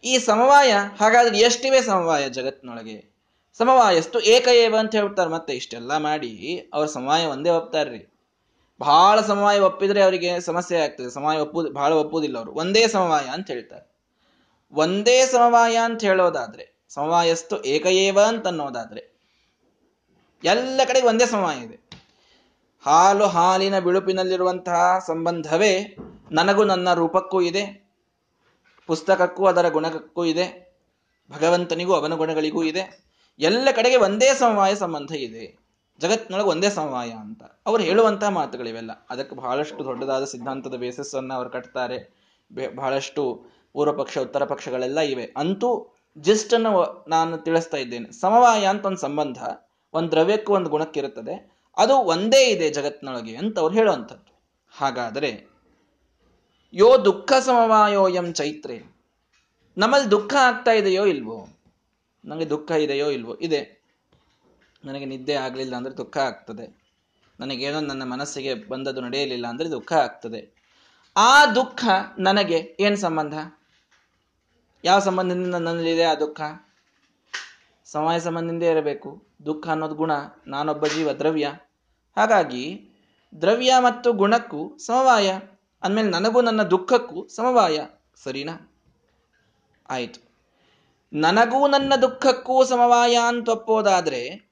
ಈ 0.04 0.18
ಸಮವಾಯ, 0.18 0.74
ಹಾಗಾದ್ರೆ 1.00 1.38
ಎಷ್ಟಿವೆ 1.38 1.82
ಸಮವಾಯ 1.82 2.28
ಜಗತ್ತಿನೊಳಗೆ? 2.28 3.14
ಸಮವಾಯಸ್ತು 3.58 4.20
ಏಕ 4.20 4.48
ಏವ 4.48 4.76
ಅಂತ 4.78 4.94
ಹೇಳ್ತಾರೆ 4.94 5.30
ಮತ್ತೆ, 5.30 5.52
ಇಷ್ಟೆಲ್ಲ 5.52 5.96
ಮಾಡಿ 5.96 6.60
ಅವ್ರ 6.74 6.86
ಸಮವಾಯ 6.86 7.26
ಒಂದೇ 7.26 7.50
ಒಪ್ತಾರ್ರಿ. 7.50 8.14
ಬಹಳ 8.78 9.20
ಸಮವಾಯ 9.20 9.58
ಒಪ್ಪಿದ್ರೆ 9.58 10.02
ಅವರಿಗೆ 10.02 10.40
ಸಮಸ್ಯೆ 10.40 10.78
ಆಗ್ತದೆ. 10.78 11.10
ಸಮವಾಯ 11.10 11.38
ಒಪ್ಪುದು 11.38 11.72
ಬಹಳ 11.72 11.92
ಒಪ್ಪುವುದಿಲ್ಲ 11.92 12.38
ಅವರು. 12.38 12.52
ಒಂದೇ 12.52 12.86
ಸಮವಾಯ 12.86 13.24
ಅಂತ 13.24 13.50
ಹೇಳ್ತಾರೆ. 13.50 13.94
ಒಂದೇ 14.72 15.26
ಸಮವಾಯ 15.26 15.76
ಅಂತ 15.84 16.04
ಹೇಳೋದಾದ್ರೆ, 16.04 16.84
ಸಮವಾಯಸ್ತು 16.88 17.64
ಏಕಏವ 17.64 18.20
ಅಂತ 18.20 18.46
ಅನ್ನೋದಾದ್ರೆ, 18.46 19.20
ಎಲ್ಲ 20.44 20.80
ಕಡೆಗೆ 20.84 21.06
ಒಂದೇ 21.06 21.26
ಸಮವಾಯ 21.26 21.58
ಇದೆ. 21.58 21.80
ಹಾಲು 22.82 23.26
ಹಾಲಿನ 23.26 23.78
ಬಿಳುಪಿನಲ್ಲಿರುವಂತಹ 23.78 24.98
ಸಂಬಂಧವೇ 25.06 25.96
ನನಗೂ 26.32 26.64
ನನ್ನ 26.64 26.94
ರೂಪಕ್ಕೂ 26.94 27.40
ಇದೆ. 27.40 27.83
ಪುಸ್ತಕಕ್ಕೂ 28.86 29.46
ಅದರ 29.46 29.68
ಗುಣಕ್ಕೂ 29.68 30.24
ಇದೆ. 30.24 30.74
ಭಗವಂತನಿಗೂ 31.30 31.92
ಅವನ 31.92 32.14
ಗುಣಗಳಿಗೂ 32.14 32.62
ಇದೆ. 32.62 33.04
ಎಲ್ಲ 33.38 33.68
ಕಡೆಗೆ 33.76 33.96
ಒಂದೇ 33.96 34.34
ಸಮವಾಯ 34.34 34.74
ಸಂಬಂಧ 34.74 35.12
ಇದೆ. 35.12 35.58
ಜಗತ್ತಿನೊಳಗೆ 36.00 36.48
ಒಂದೇ 36.48 36.70
ಸಮವಾಯ 36.70 37.10
ಅಂತ. 37.10 37.42
ಅವ್ರು 37.66 37.82
ಹೇಳುವಂತಹ 37.82 38.28
ಮಾತುಗಳಿವೆಲ್ಲ. 38.28 39.06
ಅದಕ್ಕೆ 39.10 39.36
ಬಹಳಷ್ಟು 39.36 39.84
ದೊಡ್ಡದಾದ 39.84 40.24
ಸಿದ್ಧಾಂತದ 40.24 40.74
ಬೇಸಸ್ಸನ್ನು 40.74 41.34
ಅವರು 41.34 41.50
ಕಟ್ತಾರೆ. 41.50 42.14
ಬಹಳಷ್ಟು 42.76 43.44
ಪೂರ್ವ 43.72 43.92
ಪಕ್ಷ 43.92 44.18
ಉತ್ತರ 44.18 44.44
ಪಕ್ಷಗಳೆಲ್ಲ 44.44 45.00
ಇವೆ. 45.00 45.34
ಅಂತೂ 45.36 45.96
ಜಸ್ಟ್ 46.18 46.54
ಅನ್ನು 46.54 47.04
ನಾನು 47.08 47.38
ತಿಳಿಸ್ತಾ 47.38 47.76
ಇದ್ದೇನೆ. 47.76 48.12
ಸಮವಾಯ 48.12 48.66
ಅಂತ 48.66 48.86
ಒಂದು 48.86 48.98
ಸಂಬಂಧ, 48.98 49.38
ಒಂದು 49.92 50.10
ದ್ರವ್ಯಕ್ಕೂ 50.10 50.54
ಒಂದು 50.54 50.70
ಗುಣಕ್ಕಿರುತ್ತದೆ. 50.70 51.54
ಅದು 51.76 51.96
ಒಂದೇ 51.96 52.50
ಇದೆ 52.50 52.70
ಜಗತ್ತಿನೊಳಗೆ 52.70 53.36
ಅಂತ 53.36 53.58
ಅವ್ರು 53.58 53.74
ಹೇಳುವಂಥದ್ದು. 53.74 54.34
ಹಾಗಾದರೆ 54.76 55.53
ಯೋ 56.76 57.04
ದುಃಖ 57.04 57.32
ಸಮವಾಯೋ 57.32 58.08
ಎಂ 58.08 58.34
ಚೈತ್ರೆ. 58.34 58.96
ನಮ್ಮಲ್ಲಿ 59.78 60.10
ದುಃಖ 60.10 60.34
ಆಗ್ತಾ 60.34 60.72
ಇದೆಯೋ 60.72 61.06
ಇಲ್ವೋ? 61.06 61.48
ನನಗೆ 62.24 62.50
ದುಃಖ 62.50 62.70
ಇದೆಯೋ 62.70 63.10
ಇಲ್ವೋ? 63.10 63.36
ಇದೆ. 63.40 63.82
ನನಗೆ 64.84 65.04
ನಿದ್ದೆ 65.04 65.34
ಆಗಲಿಲ್ಲ 65.34 65.76
ಅಂದ್ರೆ 65.76 65.96
ದುಃಖ 65.96 66.18
ಆಗ್ತದೆ. 66.18 66.82
ನನಗೇನೋ 67.40 67.80
ನನ್ನ 67.80 68.02
ಮನಸ್ಸಿಗೆ 68.02 68.54
ಬಂದದ್ದು 68.54 69.00
ನಡೆಯಲಿಲ್ಲ 69.00 69.46
ಅಂದ್ರೆ 69.46 69.70
ದುಃಖ 69.70 69.92
ಆಗ್ತದೆ. 69.92 70.64
ಆ 71.16 71.46
ದುಃಖ 71.46 71.84
ನನಗೆ 72.18 72.76
ಏನು 72.80 72.96
ಸಂಬಂಧ? 72.96 73.34
ಯಾವ 74.84 74.98
ಸಂಬಂಧದಿಂದ 74.98 75.54
ನನ್ನಲ್ಲಿದೆ 75.54 76.02
ಆ 76.02 76.14
ದುಃಖ? 76.14 76.40
ಸಮಯ 77.84 78.20
ಸಂಬಂಧದಿಂದ 78.20 78.62
ಇರಬೇಕು. 78.62 79.26
ದುಃಖ 79.46 79.68
ಅನ್ನೋದು 79.68 79.94
ಗುಣ. 79.94 80.10
ನಾನೊಬ್ಬ 80.46 80.86
ಜೀವ 80.86 81.12
ದ್ರವ್ಯ. 81.12 81.52
ಹಾಗಾಗಿ 82.16 82.88
ದ್ರವ್ಯ 83.40 83.74
ಮತ್ತು 83.78 84.12
ಗುಣಕ್ಕೂ 84.12 84.78
ಸಮವಾಯ. 84.78 85.38
ಅಂದಮೇಲೆ 85.84 86.08
ನನಗೂ 86.08 86.40
ನನ್ನ 86.40 86.62
ದುಃಖಕ್ಕೂ 86.62 87.28
ಸಮವಾಯ, 87.28 87.86
ಸರಿನಾ? 88.24 88.72
ಆಯಿತು. 89.88 90.34
ನನಗೂ 91.12 91.68
ನನ್ನ 91.68 91.96
ದುಃಖಕ್ಕೂ 91.96 92.64
ಸಮವಾಯ 92.64 93.18
ಅಂತ 93.26 93.48
ಒಪ್ಪೋದಾದ್ರೆ, 93.48 94.50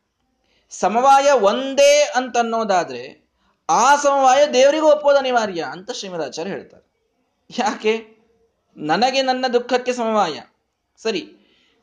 ಸಮವಾಯ 0.70 1.30
ಒಂದೇ 1.30 2.12
ಅಂತ 2.16 2.36
ಅನ್ನೋದಾದ್ರೆ, 2.36 3.30
ಆ 3.70 3.96
ಸಮವಾಯ 3.96 4.46
ದೇವರಿಗೂ 4.46 4.86
ಒಪ್ಪೋದು 4.86 5.18
ಅನಿವಾರ್ಯ 5.18 5.62
ಅಂತ 5.62 5.90
ಶ್ರೀಮದಾಚಾರ್ಯ 5.90 6.50
ಹೇಳ್ತಾರೆ. 6.50 6.92
ಯಾಕೆ? 7.58 8.16
ನನಗೆ 8.76 9.22
ನನ್ನ 9.22 9.46
ದುಃಖಕ್ಕೆ 9.46 9.92
ಸಮವಾಯ. 9.92 10.40
ಸರಿ, 10.96 11.36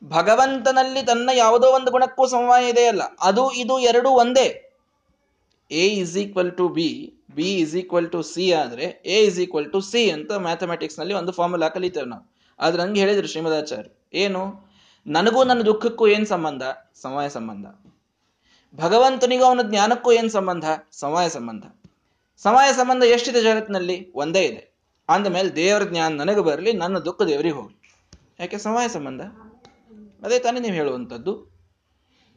ಭಗವಂತನಲ್ಲಿ 0.04 1.02
ತನ್ನ 1.02 1.30
ಯಾವುದೋ 1.32 1.66
ಒಂದು 1.66 1.90
ಗುಣಕ್ಕೂ 1.90 2.26
ಸಮವಾಯ 2.26 2.68
ಇದೆಯಲ್ಲ, 2.68 3.02
ಅದು 3.20 3.52
ಇದು 3.52 3.78
ಎರಡು 3.78 4.10
ಒಂದೇ. 4.10 4.72
A 5.70 5.86
is 5.86 6.16
equal 6.16 6.56
to 6.56 6.68
B 6.68 7.19
B 7.34 7.54
is 7.54 7.76
equal 7.76 8.12
to 8.12 8.22
C 8.22 8.52
ಆದ್ರೆ 8.52 9.02
A 9.06 9.24
is 9.24 9.40
equal 9.40 9.72
to 9.72 9.80
C 9.80 10.10
ಅಂತ 10.10 10.32
ಮ್ಯಾಥಮೆಟಿಕ್ಸ್ನಲ್ಲಿ 10.32 11.14
ಒಂದು 11.14 11.32
ಫಾರ್ಮುಲಾ 11.32 11.68
ಕಲಿತೇವೆ 11.68 12.06
ನಾವು. 12.06 12.30
ಆದ್ರೆ 12.60 12.82
ಹಂಗೆ 12.82 13.00
ಹೇಳಿದ್ರು 13.00 13.26
ಶ್ರೀಮದಾಚಾರ್ಯ 13.26 14.18
ಏನು? 14.18 14.70
ನನಗೂ 15.06 15.44
ನನ್ನ 15.44 15.62
ದುಃಖಕ್ಕೂ 15.62 16.08
ಏನ್ 16.08 16.26
ಸಂಬಂಧ? 16.26 16.62
ಸಮಯ 17.02 17.28
ಸಂಬಂಧ. 17.28 17.66
ಭಗವಂತನಿಗೂ 18.80 19.44
ಅವನ 19.44 19.60
ಜ್ಞಾನಕ್ಕೂ 19.62 20.12
ಏನ್ 20.12 20.30
ಸಂಬಂಧ? 20.30 20.64
ಸಮಯ 20.92 21.28
ಸಂಬಂಧ. 21.28 21.64
ಸಮಯ 22.38 22.72
ಸಂಬಂಧ 22.72 23.02
ಎಷ್ಟಿದೆ 23.02 23.42
ಜಗತ್ತಿನಲ್ಲಿ? 23.42 24.12
ಒಂದೇ 24.14 24.42
ಇದೆ. 24.42 24.74
ಅಂದಮೇಲೆ 25.08 25.56
ದೇವರ 25.56 25.82
ಜ್ಞಾನ 25.82 26.12
ನನಗೆ 26.12 26.40
ಬರಲಿ, 26.40 26.72
ನನ್ನ 26.72 26.98
ದುಃಖ 26.98 27.22
ದೇವರಿಗೆ 27.22 27.54
ಹೋಗಲಿ. 27.54 27.98
ಯಾಕೆ? 28.40 28.58
ಸಮಯ 28.58 28.88
ಸಂಬಂಧ. 28.88 29.22
ಅದೇ 30.24 30.38
ತಾನೇ 30.38 30.60
ನೀವು 30.60 30.74
ಹೇಳುವಂಥದ್ದು. 30.74 31.49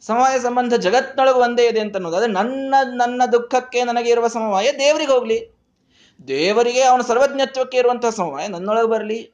ಸಮವಾಯ 0.08 0.40
ಸಂಬಂಧ 0.40 0.74
ಜಗತ್ತಿನೊಳಗೆ 0.74 1.38
ಒಂದೇ 1.38 1.68
ಇದೆ 1.68 1.80
ಅಂತ 1.80 1.96
ಅನ್ನೋದು 1.96 2.28
ನನ್ನ 2.28 2.76
ನನ್ನ 2.84 3.22
ದುಃಖಕ್ಕೆ 3.32 3.84
ನನಗೆ 3.84 4.10
ಇರುವ 4.10 4.28
ಸಮವಾಯ 4.28 4.72
ದೇವರಿಗೆ 4.72 5.12
ಹೋಗ್ಲಿ. 5.12 5.58
ದೇವರಿಗೆ 6.28 6.82
ಅವನ 6.82 7.02
ಸರ್ವಜ್ಞತ್ವಕ್ಕೆ 7.02 7.78
ಇರುವಂತಹ 7.78 8.10
ಸಮವಾಯ 8.10 8.48
ನನ್ನೊಳಗೆ 8.48 8.90
ಬರಲಿ. 8.90 9.34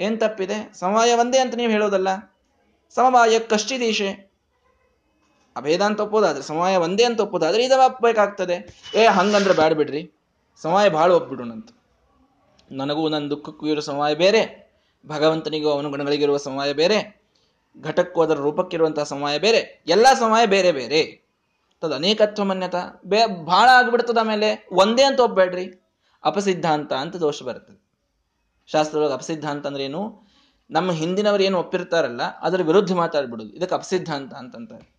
ಏನ್ 0.00 0.20
ತಪ್ಪಿದೆ? 0.20 0.72
ಸಮವಾಯ 0.78 1.12
ಒಂದೇ 1.12 1.38
ಅಂತ 1.38 1.54
ನೀವು 1.54 1.72
ಹೇಳೋದಲ್ಲ 1.72 2.38
ಸಮವಾಯ 2.94 3.38
ಕಷ್ಟಿದೀಶೆ 3.38 4.34
ಅಭೇದ 5.56 5.80
ಅಂತ 5.80 6.00
ಒಪ್ಪೋದಾದ್ರೆ 6.00 6.42
ಸಮವಾಯ 6.42 6.76
ಒಂದೇ 6.76 7.04
ಅಂತ 7.04 7.20
ಒಪ್ಪೋದಾದ್ರೆ 7.20 7.64
ಇದು 7.64 7.84
ಒಪ್ಪಬೇಕಾಗ್ತದೆ. 7.84 8.82
ಏ, 8.94 9.06
ಹಂಗಂದ್ರೆ 9.06 9.54
ಬ್ಯಾಡ 9.54 9.72
ಬಿಡ್ರಿ. 9.72 10.12
ಸಮವಾಯ 10.62 10.88
ಭಾಳ 10.88 11.12
ಒಪ್ಬಿಡೋಣಂತ. 11.12 11.68
ನನಗೂ 12.70 13.08
ನನ್ನ 13.08 13.30
ದುಃಖಕ್ಕೂ 13.30 13.66
ಇರೋ 13.66 13.80
ಸಮವಾಯ 13.80 14.14
ಬೇರೆ. 14.14 14.72
ಭಗವಂತನಿಗೂ 15.06 15.70
ಅವನ 15.70 15.86
ಗುಣಗಳಿಗಿರುವ 15.86 16.36
ಸಮವಾಯ 16.36 16.72
ಬೇರೆ. 16.72 17.23
ಘಟಕ್ಕೂ 17.80 18.22
ಅದರ 18.22 18.34
ರೂಪಕ್ಕಿರುವಂತಹ 18.34 19.02
ಸಮಯ 19.02 19.38
ಬೇರೆ, 19.38 19.84
ಎಲ್ಲ 19.86 20.06
ಸಮಯ 20.18 20.46
ಬೇರೆ 20.46 20.72
ಬೇರೆ. 20.72 21.24
ತದ 21.80 21.92
ಅನೇಕತ್ವ 21.94 22.44
ಮನ್ಯತ 22.44 22.74
ಬೇ, 23.04 23.26
ಭಾಳ 23.26 23.68
ಆಗ್ಬಿಡ್ತದ 23.68 24.18
ಆಮೇಲೆ 24.18 24.68
ಒಂದೇ 24.72 25.02
ಅಂತ 25.02 25.20
ಒಪ್ಬೇಡ್ರಿ. 25.20 25.84
ಅಪಸಿದ್ಧಾಂತ 26.24 26.92
ಅಂತ 26.92 27.16
ದೋಷ 27.16 27.42
ಬರ್ತದೆ. 27.42 27.84
ಶಾಸ್ತ್ರದೊಳಗೆ 28.66 29.14
ಅಪಸಿದ್ಧಾಂತ 29.14 29.66
ಅಂದ್ರೆ 29.66 29.84
ಏನು? 29.84 30.22
ನಮ್ಮ 30.70 30.92
ಹಿಂದಿನವರು 30.92 31.42
ಏನು 31.42 31.58
ಒಪ್ಪಿರ್ತಾರಲ್ಲ, 31.58 32.22
ಅದರ 32.22 32.62
ವಿರುದ್ಧ 32.62 32.92
ಮಾತಾಡ್ಬಿಡುದು. 32.92 33.50
ಇದಕ್ಕೆ 33.50 33.74
ಅಪಸಿದ್ಧಾಂತ 33.74 34.34
ಅಂತಂತಾರೆ. 34.34 34.94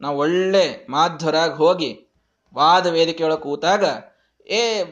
ನಾವು 0.00 0.18
ಒಳ್ಳೆ 0.18 0.86
ಮಾಧ್ವರಾಗಿ 0.90 1.52
ಹೋಗಿ 1.52 2.06
ವಾದ 2.54 2.86
ವೇದಿಕೆಯೊಳಗೆ 2.86 3.40
ಕೂತಾಗ, 3.40 3.84
ಏ 4.46 4.82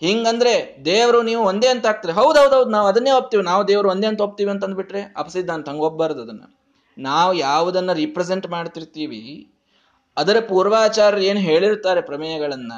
ಹಿಂಗಂದ್ರೆ 0.00 0.76
ದೇವರು 0.84 1.22
ನೀವು 1.22 1.44
ಒಂದೇ 1.44 1.68
ಅಂತ 1.68 1.86
ಆಗ್ತಾರೆ 1.86 2.14
ಹೌದೌದೌದು 2.14 2.70
ನಾವು 2.70 2.86
ಅದನ್ನೇ 2.86 3.10
ಒಪ್ತೀವಿ. 3.10 3.42
ನಾವು 3.42 3.68
ದೇವರು 3.68 3.90
ಒಂದೇ 3.90 4.06
ಅಂತ 4.06 4.20
ಒಪ್ತೀವಿ 4.20 4.50
ಅಂತ 4.50 4.64
ಅಂದ್ಬಿಟ್ರೆ 4.64 5.14
ಅಪಸಿದ್ಧ 5.16 5.50
ಅಂತ 5.50 5.68
ಹಂಗೆ 5.68 5.82
ಒಬ್ಬಾರ್ದು 5.82 6.22
ಅದನ್ನ. 6.22 6.44
ನಾವು 6.98 7.34
ಯಾವುದನ್ನ 7.34 7.92
ರಿಪ್ರೆಸೆಂಟ್ 7.92 8.50
ಮಾಡ್ತಿರ್ತೀವಿ, 8.50 9.50
ಅದರ 10.16 10.36
ಪೂರ್ವಾಚಾರ್ಯರು 10.48 11.24
ಏನು 11.24 11.40
ಹೇಳಿರ್ತಾರೆ 11.40 12.00
ಪ್ರಮೇಯಗಳನ್ನ, 12.00 12.72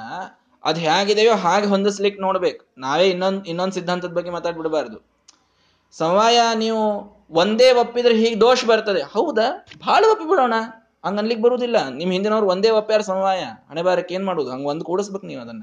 ಅದು 0.64 0.80
ಹೇಗಿದೆಯೋ 0.80 1.35
ಹಾಗೆ 1.35 1.66
ಹೊಂದಿಸ್ಲಿಕ್ಕೆ 1.66 2.23
ನೋಡ್ಬೇಕು. 2.23 2.66
ನಾವೇ 2.78 3.04
ಇನ್ನೊಂದು 3.04 3.44
ಇನ್ನೊಂದು 3.44 3.73
ಸಿದ್ಧಾಂತದ 3.73 4.08
ಬಗ್ಗೆ 4.08 4.30
ಮಾತಾಡ್ಬಿಡಬಾರ್ದು. 4.30 5.06
ಸಮವಾಯ 5.92 6.38
ನೀವು 6.54 7.16
ಒಂದೇ 7.30 7.73
ಒಪ್ಪಿದ್ರೆ 7.73 8.14
ಹೀಗೆ 8.14 8.40
ದೋಷ 8.40 8.64
ಬರ್ತದೆ. 8.64 9.02
ಹೌದಾ? 9.02 9.66
ಬಹಳ 9.78 10.04
ಒಪ್ಪಿಬಿಡೋಣ. 10.11 10.54
ಹಂಗ 11.04 11.18
ಅನ್ಲಿಕ್ಕೆ 11.18 11.44
ಬರುವುದಿಲ್ಲ 11.44 11.88
ನಿಮ್ಮ 11.88 12.12
ಹಿಂದಿನವ್ರು 12.12 12.46
ಒಂದೇ 12.46 12.70
ಒಪ್ಪ್ಯಾರ 12.70 13.00
ಸಮವಾಯ. 13.00 13.44
ಹಣೆ 13.70 13.82
ಬಾರಕ್ಕೆ 13.82 14.14
ಏನ್ 14.14 14.25
ಮಾಡುದು? 14.25 14.50
ಹಂಗ 14.50 14.66
ಒಂದು 14.66 14.85
ಕೂಡಿಸ್ಬೇಕು 14.85 15.26
ನೀವು 15.26 15.40
ಅದನ್ನ. 15.40 15.62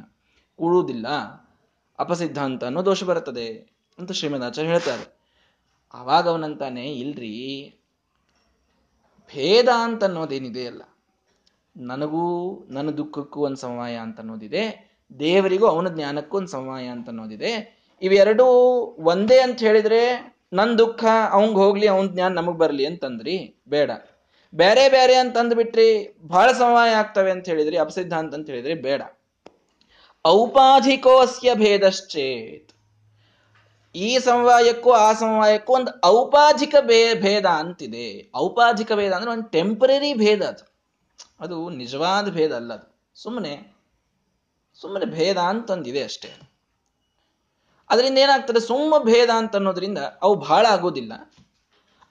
ಕೂಡುವುದಿಲ್ಲ. 0.56 1.08
ಅಪಸಿದ್ಧಾಂತ 2.00 2.64
ಅನ್ನೋ 2.64 2.86
ದೋಷ 2.86 3.04
ಬರುತ್ತದೆ 3.04 3.48
ಅಂತ 4.00 4.12
ಶ್ರೀಮದಾಚಾರ್ಯ 4.12 4.70
ಹೇಳ್ತಾರೆ. 4.70 5.24
ಆವಾಗ 5.94 6.30
ಅವನಂತಾನೆ, 6.30 6.94
ಇಲ್ರಿ, 6.94 7.76
ಭೇದ 9.28 9.70
ಅಂತ 9.76 10.04
ಅನ್ನೋದೇನಿದೆ 10.04 10.68
ಅಲ್ಲ. 10.68 10.82
ನನಗೂ 11.78 12.66
ನನ್ನ 12.70 12.90
ದುಃಖಕ್ಕೂ 12.90 13.40
ಒಂದು 13.42 13.58
ಸಮವಾಯ 13.58 13.96
ಅಂತ 13.96 14.20
ಅನ್ನೋದಿದೆ. 14.20 14.94
ದೇವರಿಗೂ 15.20 15.68
ಅವನ 15.68 15.96
ಜ್ಞಾನಕ್ಕೂ 15.96 16.38
ಒಂದು 16.38 16.48
ಸಮವಾಯ 16.48 16.88
ಅಂತ 16.88 17.10
ಅನ್ನೋದಿದೆ. 17.10 17.84
ಇವೆರಡೂ 18.02 18.46
ಒಂದೇ 19.00 19.40
ಅಂತ 19.40 19.60
ಹೇಳಿದ್ರೆ 19.60 20.34
ನನ್ನ 20.54 20.76
ದುಃಖ, 20.76 21.06
ಅವಂಗ್ 21.32 21.54
ಹೋಗ್ಲಿ, 21.54 21.88
ಅವನ 21.88 22.08
ಜ್ಞಾನ 22.08 22.34
ನಮಗ್ 22.34 22.58
ಬರಲಿ 22.58 22.86
ಅಂತಂದ್ರಿ. 22.86 23.62
ಬೇಡ. 23.68 23.92
ಬೇರೆ 24.56 24.90
ಬೇರೆ 24.90 25.16
ಅಂತ 25.16 25.38
ಅಂದ್ಬಿಟ್ರಿ 25.38 26.18
ಬಹಳ 26.22 26.52
ಸಮವಾಯ 26.52 26.92
ಆಗ್ತವೆ 26.92 27.32
ಅಂತ 27.32 27.46
ಹೇಳಿದ್ರಿ, 27.46 27.78
ಅಪಸಿದ್ಧಾಂತ 27.78 28.34
ಅಂತ 28.34 28.50
ಹೇಳಿದ್ರಿ 28.50 28.74
ಬೇಡ. 28.74 29.02
ಔಪಾಧಿಕೋಸ್ಯ 30.28 31.56
ಭೇದಶ್ಚೇತ್. 31.56 32.74
ಈ 33.96 34.20
ಸಮವಾಯಕ್ಕೂ 34.20 34.92
ಆ 34.92 35.14
ಸಮವಾಯಕ್ಕೂ 35.14 35.74
ಒಂದು 35.74 36.06
ಔಪಾಧಿಕ 36.06 36.76
ಭೇ, 36.82 37.14
ಭೇದ 37.14 37.46
ಅಂತಿದೆ. 37.46 38.32
ಔಪಾಧಿಕ 38.36 38.94
ಭೇದ 38.94 39.14
ಅಂದ್ರೆ 39.14 39.32
ಒಂದು 39.32 39.44
ಟೆಂಪರರಿ 39.44 40.14
ಭೇದ 40.14 40.42
ಅದು. 40.42 40.74
ಅದು 41.40 41.70
ನಿಜವಾದ 41.70 42.30
ಭೇದ 42.30 42.56
ಅಲ್ಲ 42.56 42.74
ಅದು. 42.74 43.00
ಸುಮ್ಮನೆ 43.16 43.76
ಸುಮ್ಮನೆ 44.82 45.06
ಭೇದ 45.06 45.38
ಅಂತಂದಿದೆ 45.38 46.04
ಅಷ್ಟೇ. 46.04 46.50
ಅದರಿಂದ 47.90 48.18
ಏನಾಗ್ತದೆ? 48.18 48.60
ಸುಮ್ಮ 48.60 48.98
ಭೇದ 48.98 49.30
ಅಂತ 49.30 49.56
ಅನ್ನೋದ್ರಿಂದ 49.56 49.98
ಅವು 49.98 50.36
ಬಹಳ 50.36 50.66
ಆಗೋದಿಲ್ಲ. 50.66 51.34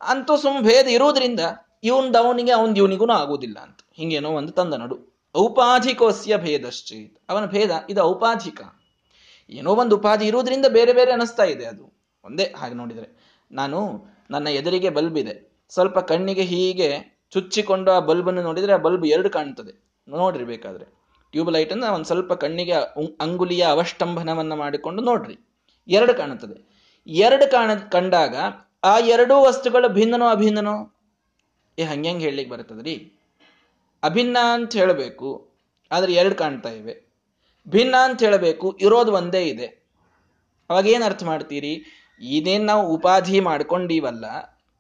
ಅಂತೂ 0.00 0.36
ಸುಮ್ಮ 0.36 0.60
ಭೇದ 0.60 0.86
ಇರೋದ್ರಿಂದ 0.86 1.40
ಇವನ್ 1.84 2.14
ದವನಿಗೆ 2.14 2.52
ಅವನ್ 2.52 2.76
ಇವನಿಗೂ 2.76 3.10
ಆಗೋದಿಲ್ಲ 3.10 3.58
ಅಂತ. 3.58 3.78
ಹಿಂಗೇನೋ 3.92 4.30
ಒಂದು 4.30 4.52
ತಂದ 4.52 4.74
ನಡು. 4.74 5.11
ಔಪಾಧಿಕೋಸ್ಯ 5.36 6.36
ಭೇದಶ್ಚೇತ್. 6.36 7.18
ಅವನ 7.28 7.46
ಭೇದ 7.46 7.70
ಇದು 7.90 8.00
ಔಪಾಧಿಕ. 8.00 8.60
ಏನೋ 9.50 9.74
ಒಂದು 9.74 9.96
ಉಪಾಧಿ 9.96 10.26
ಇರುವುದರಿಂದ 10.26 10.66
ಬೇರೆ 10.66 10.92
ಬೇರೆ 10.92 11.12
ಅನಿಸ್ತಾ 11.12 11.44
ಇದೆ 11.44 11.64
ಅದು. 11.64 11.92
ಒಂದೇ 12.24 12.54
ಹಾಗೆ 12.58 12.74
ನೋಡಿದರೆ. 12.74 13.36
ನಾನು 13.52 14.04
ನನ್ನ 14.30 14.48
ಎದುರಿಗೆ 14.48 14.90
ಬಲ್ಬ್ 14.90 15.18
ಇದೆ. 15.18 15.64
ಸ್ವಲ್ಪ 15.68 15.98
ಕಣ್ಣಿಗೆ 15.98 16.42
ಹೀಗೆ 16.42 17.20
ಚುಚ್ಚಿಕೊಂಡು 17.30 17.90
ಆ 17.90 17.98
ಬಲ್ಬನ್ನು 17.98 18.42
ನೋಡಿದರೆ 18.42 18.72
ಆ 18.72 18.76
ಬಲ್ಬ್ 18.76 19.06
ಎರಡು 19.06 19.30
ಕಾಣ್ತದೆ. 19.30 19.94
ನೋಡ್ರಿ 20.08 20.44
ಬೇಕಾದ್ರೆ. 20.44 20.84
ಟ್ಯೂಬ್ 21.30 21.52
ಲೈಟ್ 21.52 21.72
ಅನ್ನ 21.72 21.84
ಒಂದು 21.84 22.04
ಸ್ವಲ್ಪ 22.04 22.32
ಕಣ್ಣಿಗೆ 22.32 22.72
ಅಂಗುಲಿಯ 23.20 23.62
ಅವಷ್ಟಂಭನವನ್ನು 23.62 24.56
ಮಾಡಿಕೊಂಡು 24.56 25.02
ನೋಡ್ರಿ. 25.02 25.38
ಎರಡು 25.88 26.14
ಕಾಣುತ್ತದೆ. 26.14 26.72
ಎರಡು 27.06 27.50
ಕಾಣ, 27.50 27.74
ಕಂಡಾಗ 27.74 28.36
ಆ 28.84 28.98
ಎರಡೂ 28.98 29.44
ವಸ್ತುಗಳು 29.44 29.88
ಭಿನ್ನನೋ 29.88 30.26
ಅಭಿನ್ನನೋ? 30.28 30.94
ಏ 31.78 31.84
ಹಂಗೆ 31.84 32.08
ಹೇಳಲಿಕ್ಕೆ 32.08 32.54
ಬರ್ತದ್ರಿ 32.54 33.12
ಅಭಿನ್ನ 34.02 34.36
ಅಂತ 34.52 34.76
ಹೇಳಬೇಕು, 34.76 35.50
ಆದರೆ 35.90 36.12
ಎರಡು 36.12 36.34
ಕಾಣ್ತಾ 36.34 36.68
ಇವೆ. 36.68 37.12
ಭಿನ್ನ 37.68 37.94
ಅಂತ 37.96 38.22
ಹೇಳಬೇಕು, 38.22 38.78
ಇರೋದು 38.80 39.12
ಒಂದೇ 39.12 39.42
ಇದೆ. 39.44 39.88
ಅವಾಗ 40.70 40.86
ಏನು 40.86 41.04
ಅರ್ಥ 41.04 41.22
ಮಾಡ್ತೀರಿ? 41.22 41.82
ಇದೇನು 42.20 42.64
ನಾವು 42.64 42.94
ಉಪಾಧಿ 42.94 43.40
ಮಾಡ್ಕೊಂಡೀವಲ್ಲ, 43.40 44.26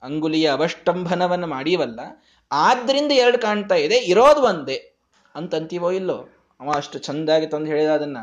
ಅಂಗುಲಿಯ 0.02 0.48
ಅವಷ್ಟಂಭನವನ್ನು 0.48 1.46
ಮಾಡೀವಲ್ಲ, 1.46 2.00
ಆದ್ರಿಂದ 2.52 3.12
ಎರಡು 3.12 3.38
ಕಾಣ್ತಾ 3.38 3.74
ಇದೆ, 3.74 3.96
ಇರೋದು 3.96 4.42
ಒಂದೇ. 4.42 4.98
ಅಂತಂತೀವೋ 5.36 5.90
ಇಲ್ಲೋ? 5.90 6.28
ಅವ 6.60 6.70
ಅಷ್ಟು 6.70 6.98
ಚಂದಾಗಿ 6.98 7.46
ತಂದು 7.46 7.66
ಹೇಳಿದ 7.66 7.88
ಅದನ್ನ. 7.88 8.18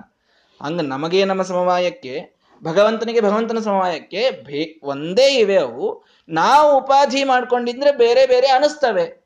ಹಂಗ 0.61 0.81
ನಮಗೆ 0.81 1.25
ನಮ್ಮ 1.25 1.41
ಸಮವಾಯಕ್ಕೆ, 1.41 2.39
ಭಗವಂತನಿಗೆ 2.63 3.21
ಭಗವಂತನ 3.21 3.59
ಸಮವಾಯಕ್ಕೆ 3.59 4.43
ಭೇ 4.43 4.79
ಒಂದೇ 4.83 5.39
ಇವೆ 5.39 5.57
ಅವು. 5.57 6.03
ನಾವು 6.29 6.77
ಉಪಾಧಿ 6.77 7.23
ಮಾಡ್ಕೊಂಡಿದ್ರೆ 7.23 7.91
ಬೇರೆ 7.91 8.25
ಬೇರೆ 8.25 8.47
ಅನಿಸ್ತವೆ. 8.47 9.18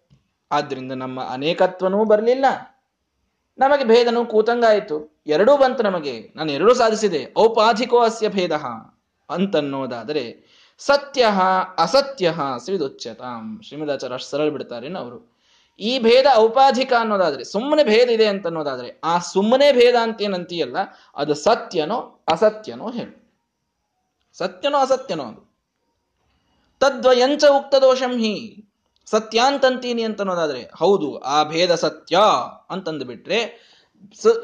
ಆದ್ರಿಂದ 0.54 0.92
ನಮ್ಮ 0.92 1.24
ಅನೇಕತ್ವನೂ 1.24 2.04
ಬರಲಿಲ್ಲ. 2.04 2.46
ನಮಗೆ 3.58 3.84
ಭೇದನು 3.84 4.26
ಕೂತಂಗಾಯಿತು. 4.26 5.22
ಎರಡೂ 5.28 5.58
ಬಂತು 5.58 5.84
ನಮಗೆ. 5.84 6.34
ನಾನು 6.36 6.52
ಎರಡೂ 6.52 6.74
ಸಾಧಿಸಿದೆ. 6.74 7.34
ಔಪಾಧಿಕೋ 7.40 8.00
ಅಸ್ಯ 8.00 8.30
ಭೇದ 8.30 8.52
ಅಂತನ್ನೋದಾದರೆ 9.30 10.54
ಸತ್ಯ 10.78 11.26
ಅಸತ್ಯ 11.78 12.34
ಶ್ರೀದುಚ್ಯತಾಂ 12.66 13.62
ಶ್ರೀಮದಾಚಾರ್ಯ 13.68 14.18
ಸರಳ 14.18 14.50
ಬಿಡ್ತಾರೆ 14.50 14.94
ಅವರು. 14.94 15.34
ಈ 15.80 16.00
ಭೇದ 16.00 16.26
ಔಪಾಧಿಕ 16.36 16.94
ಅನ್ನೋದಾದ್ರೆ 17.00 17.44
ಸುಮ್ಮನೆ 17.44 17.84
ಭೇದ 17.84 18.10
ಇದೆ 18.10 18.26
ಅಂತ 18.26 18.48
ಅನ್ನೋದಾದ್ರೆ 18.48 19.00
ಆ 19.04 19.18
ಸುಮ್ಮನೆ 19.18 19.74
ಭೇದ 19.74 19.96
ಅಂತ 20.02 20.22
ಏನಂತೀಯಲ್ಲ 20.22 20.78
ಅದು 21.16 21.34
ಸತ್ಯನೋ 21.34 22.24
ಅಸತ್ಯನೋ 22.28 22.90
ಹೇಳು. 22.90 23.32
ಸತ್ಯನೋ 24.34 24.78
ಅಸತ್ಯನೋ 24.78 25.24
ಅದು. 25.24 25.54
ತದ್ವಯಂಚ 26.80 27.44
ಉಕ್ತ 27.58 27.76
ದೋಷಂ 27.76 28.20
ಹಿ. 28.20 28.63
ಸತ್ಯ 29.06 29.40
ಅಂತಂತೀನಿ 29.46 30.04
ಅಂತನೋದಾದ್ರೆ 30.04 30.70
ಹೌದು, 30.76 31.18
ಆ 31.18 31.44
ಭೇದ 31.44 31.76
ಸತ್ಯ 31.76 32.20
ಅಂತಂದು 32.70 33.06
ಬಿಟ್ರೆ 33.06 33.40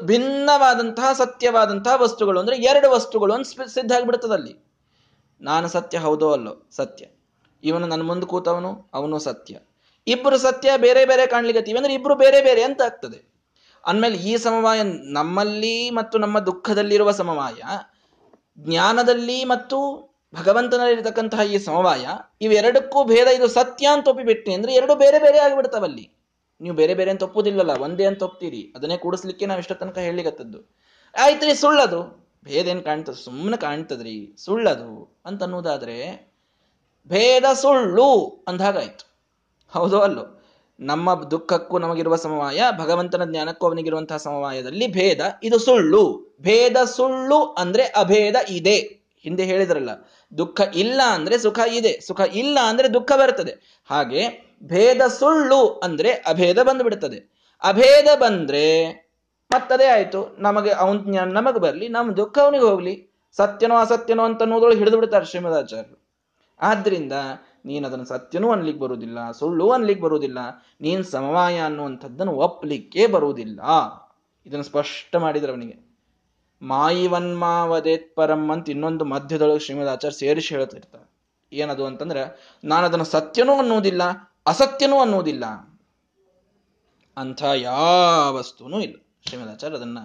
ಭಿನ್ನವಾದಂತಹ, 0.02 1.12
ಸತ್ಯವಾದಂತಹ 1.12 2.02
ವಸ್ತುಗಳು 2.02 2.40
ಅಂದ್ರೆ 2.40 2.56
ಎರಡು 2.56 2.90
ವಸ್ತುಗಳು 2.90 3.32
ಅಂತ 3.34 3.46
ಸಿದ್ಧ 3.46 3.92
ಆಗಿಬಿಡ್ತದಲ್ಲಿ 3.92 4.54
ನಾನು 5.40 5.68
ಸತ್ಯ 5.68 5.98
ಹೌದೋ 5.98 6.32
ಅಲ್ಲೋ? 6.32 6.68
ಸತ್ಯ. 6.70 7.06
ಇವನು 7.64 7.86
ನನ್ನ 7.86 8.02
ಮುಂದೆ 8.02 8.26
ಕೂತವನು, 8.26 8.90
ಅವನು 8.94 9.18
ಸತ್ಯ. 9.18 9.58
ಇಬ್ರು 10.06 10.38
ಸತ್ಯ 10.38 10.76
ಬೇರೆ 10.76 11.04
ಬೇರೆ 11.04 11.26
ಕಾಣ್ಲಿಕ್ಕೆ 11.26 11.72
ಅಂದ್ರೆ 11.72 11.94
ಇಬ್ರು 11.94 12.14
ಬೇರೆ 12.14 12.40
ಬೇರೆ 12.42 12.62
ಅಂತ 12.62 12.82
ಆಗ್ತದೆ. 12.82 13.30
ಅಂದಮೇಲೆ 13.86 14.16
ಈ 14.16 14.36
ಸಮವಾಯ 14.36 14.80
ನಮ್ಮಲ್ಲಿ 15.12 15.90
ಮತ್ತು 15.90 16.18
ನಮ್ಮ 16.18 16.38
ದುಃಖದಲ್ಲಿರುವ 16.38 17.10
ಸಮವಾಯ, 17.10 17.62
ಜ್ಞಾನದಲ್ಲಿ 18.58 19.44
ಮತ್ತು 19.44 20.09
ಭಗವಂತನಲ್ಲಿರ್ತಕ್ಕಂತಹ 20.34 21.40
ಈ 21.40 21.58
ಸಮವಾಯ, 21.58 22.08
ಇವೆರಡಕ್ಕೂ 22.40 23.04
ಭೇದ, 23.04 23.26
ಇದು 23.26 23.48
ಸತ್ಯ 23.48 23.86
ಅಂತ 23.92 24.08
ಒಪ್ಪಿಬಿಟ್ಟಿ 24.08 24.52
ಅಂದ್ರೆ 24.52 24.74
ಎರಡು 24.74 24.94
ಬೇರೆ 24.94 25.18
ಬೇರೆ 25.18 25.38
ಆಗಿಬಿಡ್ತಾವಲ್ಲಿ 25.38 26.10
ನೀವು 26.60 26.76
ಬೇರೆ 26.76 26.94
ಬೇರೆ 26.94 27.10
ಅಂತ 27.10 27.22
ಒಪ್ಪುದಿಲ್ಲಲ್ಲ, 27.22 27.70
ಒಂದೇ 27.82 28.04
ಅಂತ 28.04 28.22
ಒಪ್ತೀರಿ. 28.22 28.72
ಅದನ್ನೇ 28.76 28.96
ಕೂಡಿಸ್ಲಿಕ್ಕೆ 28.96 29.46
ನಾವು 29.46 29.60
ಇಷ್ಟ 29.60 29.72
ತನಕ 29.72 29.98
ಹೇಳಿಗತ್ತದ್ದು 29.98 30.74
ಆಯ್ತ್ರಿ 31.14 31.54
ಸುಳ್ಳದು. 31.54 32.30
ಭೇದ 32.44 32.68
ಏನ್ 32.68 32.84
ಕಾಣ್ತದ? 32.84 33.12
ಸುಮ್ಮನೆ 33.12 33.56
ಕಾಣ್ತದ್ರಿ. 33.56 34.34
ಸುಳ್ಳದು 34.38 35.20
ಅಂತ 35.26 35.42
ಅನ್ನೋದಾದ್ರೆ 35.42 35.96
ಭೇದ 37.08 37.44
ಸುಳ್ಳು 37.52 38.44
ಅಂದಾಗಾಯ್ತು 38.48 39.04
ಹೌದೋ 39.68 40.00
ಅಲ್ಲೋ? 40.00 40.24
ನಮ್ಮ 40.80 41.14
ದುಃಖಕ್ಕೂ 41.14 41.78
ನಮಗಿರುವ 41.78 42.16
ಸಮವಾಯ, 42.16 42.62
ಭಗವಂತನ 42.78 43.24
ಜ್ಞಾನಕ್ಕೂ 43.24 43.66
ಅವನಿಗಿರುವಂತಹ 43.66 44.16
ಸಮವಾಯದಲ್ಲಿ 44.16 44.92
ಭೇದ, 44.92 45.20
ಇದು 45.42 45.58
ಸುಳ್ಳು. 45.58 46.36
ಭೇದ 46.40 46.76
ಸುಳ್ಳು 46.84 47.44
ಅಂದ್ರೆ 47.44 47.82
ಅಭೇದ 47.82 48.36
ಇದೆ. 48.48 49.00
ಹಿಂದೆ 49.22 49.44
ಹೇಳಿದ್ರಲ್ಲ 49.44 49.90
ದುಃಖ 50.38 50.60
ಇಲ್ಲ 50.74 51.00
ಅಂದ್ರೆ 51.14 51.38
ಸುಖ 51.38 51.58
ಇದೆ, 51.72 51.92
ಸುಖ 52.00 52.20
ಇಲ್ಲ 52.34 52.58
ಅಂದ್ರೆ 52.62 52.88
ದುಃಖ 52.94 53.12
ಬರ್ತದೆ 53.18 53.52
ಹಾಗೆ 53.90 54.22
ಭೇದ 54.64 55.02
ಸುಳ್ಳು 55.18 55.60
ಅಂದ್ರೆ 55.82 56.10
ಅಭೇದ 56.32 56.62
ಬಂದು 56.62 56.84
ಬಿಡ್ತದೆ 56.84 57.18
ಅಭೇದ 57.62 58.08
ಬಂದ್ರೆ 58.14 58.66
ಮತ್ತದೇ 59.50 59.86
ಆಯ್ತು, 59.86 60.20
ನಮಗೆ 60.38 60.70
ಅವನ್ 60.70 60.98
ಜ್ಞಾನ 61.04 61.32
ನಮಗೆ 61.32 61.58
ಬರಲಿ 61.58 61.88
ನಮ್ಮ 61.88 62.12
ದುಃಖ 62.16 62.38
ಅವನಿಗೆ 62.38 62.64
ಹೋಗ್ಲಿ, 62.64 62.94
ಸತ್ಯನೋ 63.36 63.76
ಅಸತ್ಯನೋ 63.76 64.24
ಅಂತ 64.24 64.42
ಅನ್ನೋದ್ರೊಳಗೆ 64.42 64.78
ಹಿಡಿದು 64.78 64.98
ಬಿಡ್ತಾರೆ 64.98 65.24
ಶ್ರೀಮದಾಚಾರ್ಯರು. 65.24 65.96
ಆದ್ರಿಂದ 66.60 67.14
ನೀನು 67.66 67.84
ಅದನ್ನು 67.88 68.04
ಸತ್ಯನೂ 68.04 68.48
ಅನ್ಲಿಕ್ಕೆ 68.50 68.82
ಬರುವುದಿಲ್ಲ 68.82 69.18
ಸುಳ್ಳು 69.30 69.66
ಅನ್ಲಿಕ್ಕೆ 69.70 70.04
ಬರುವುದಿಲ್ಲ 70.04 70.38
ನೀನ್ 70.80 71.04
ಸಮವಾಯ 71.04 71.56
ಅನ್ನುವಂಥದ್ದನ್ನು 71.58 72.32
ಒಪ್ಪಲಿಕ್ಕೆ 72.46 73.06
ಬರುವುದಿಲ್ಲ 73.06 73.60
ಇದನ್ನು 74.46 74.64
ಸ್ಪಷ್ಟ 74.64 75.16
ಮಾಡಿದ್ರೆ 75.16 75.52
ಅವನಿಗೆ. 75.52 75.76
ಮಾಯಿವನ್ಮಾವದೇತ್ 76.62 78.16
ಪರಂ 78.16 78.50
ಅಂತ 78.50 78.68
ಇನ್ನೊಂದು 78.68 79.04
ಮಧ್ಯದೊಳಗೆ 79.04 79.58
ಶ್ರೀಮದ್ 79.58 79.88
ಆಚಾರ್ಯ 79.88 80.18
ಸೇರಿಸಿ 80.18 80.54
ಹೇಳ್ತಿರ್ತಾರೆ 80.54 81.10
ಏನದು 81.52 81.86
ಅಂತಂದ್ರೆ 81.86 82.50
ನಾನು 82.64 82.86
ಅದನ್ನು 82.86 83.04
ಸತ್ಯನೂ 83.04 83.58
ಅನ್ನುವುದಿಲ್ಲ, 83.58 84.02
ಅಸತ್ಯನೂ 84.46 85.00
ಅನ್ನುವುದಿಲ್ಲ. 85.00 85.44
ಅಂಥ 87.16 87.44
ಯಾವ 87.54 88.34
ವಸ್ತುನೂ 88.34 88.80
ಇಲ್ಲ. 88.80 88.96
ಶ್ರೀಮದ್ 89.28 89.50
ಆಚಾರ್ಯ 89.50 89.76
ಅದನ್ನ 89.76 89.98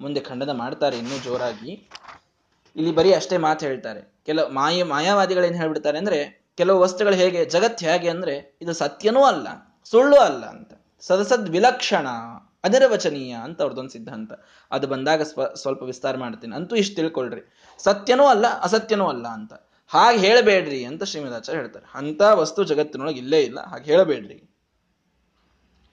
ಮುಂದೆ 0.00 0.20
ಖಂಡನ 0.20 0.50
ಮಾಡ್ತಾರೆ 0.50 0.98
ಇನ್ನೂ 0.98 1.18
ಜೋರಾಗಿ. 1.18 1.90
ಇಲ್ಲಿ 2.76 2.94
ಬರೀ 2.94 3.12
ಅಷ್ಟೇ 3.12 3.36
ಮಾತು 3.36 3.66
ಹೇಳ್ತಾರೆ. 3.66 4.14
ಕೆಲವು 4.26 4.52
ಮಾಯ, 4.52 4.84
ಮಾಯಾವಾದಿಗಳೇನು 4.84 5.56
ಹೇಳ್ಬಿಡ್ತಾರೆ 5.56 5.98
ಅಂದ್ರೆ, 5.98 6.46
ಕೆಲವು 6.56 6.80
ವಸ್ತುಗಳು 6.80 7.14
ಹೇಗೆ 7.14 7.44
ಜಗತ್ 7.44 7.82
ಹೇಗೆ 7.82 8.10
ಅಂದ್ರೆ, 8.10 8.58
ಇದು 8.62 8.72
ಸತ್ಯನೂ 8.72 9.24
ಅಲ್ಲ, 9.24 9.48
ಸುಳ್ಳು 9.84 10.16
ಅಲ್ಲ 10.16 10.44
ಅಂತ. 10.44 10.72
ಸದಸದ್ 11.00 11.50
ವಿಲಕ್ಷಣ. 11.50 12.06
ಅನಿರ್ವಚನೀಯ 12.64 13.32
ಅಂತ 13.32 13.60
ಅವ್ರದ್ದೊಂದು 13.60 13.90
ಸಿದ್ಧಾಂತ. 13.90 14.32
ಅದು 14.70 14.86
ಬಂದಾಗ 14.86 15.22
ಸ್ವ, 15.22 15.46
ಸ್ವಲ್ಪ 15.54 15.82
ವಿಸ್ತಾರ 15.82 16.16
ಮಾಡ್ತೀನಿ. 16.16 16.56
ಅಂತೂ 16.56 16.76
ಇಷ್ಟು 16.76 16.96
ತಿಳ್ಕೊಳ್ರಿ. 16.96 17.54
ಸತ್ಯನೂ 17.78 18.26
ಅಲ್ಲ, 18.26 18.46
ಅಸತ್ಯನೂ 18.60 19.06
ಅಲ್ಲ 19.06 19.28
ಅಂತ. 19.28 19.52
ಹಾಗೆ 19.88 20.18
ಹೇಳಬೇಡ್ರಿ 20.18 20.84
ಅಂತ 20.84 21.04
ಶ್ರೀಮದಾಚಾರ್ಯ 21.04 21.60
ಹೇಳ್ತಾರೆ. 21.60 21.86
ಅಂತ 21.94 22.22
ವಸ್ತು 22.22 22.64
ಜಗತ್ತಿನೊಳಗೆ 22.64 23.18
ಇಲ್ಲೇ 23.18 23.40
ಇಲ್ಲ. 23.40 23.60
ಹಾಗೆ 23.60 23.84
ಹೇಳಬೇಡ್ರಿ. 23.84 24.56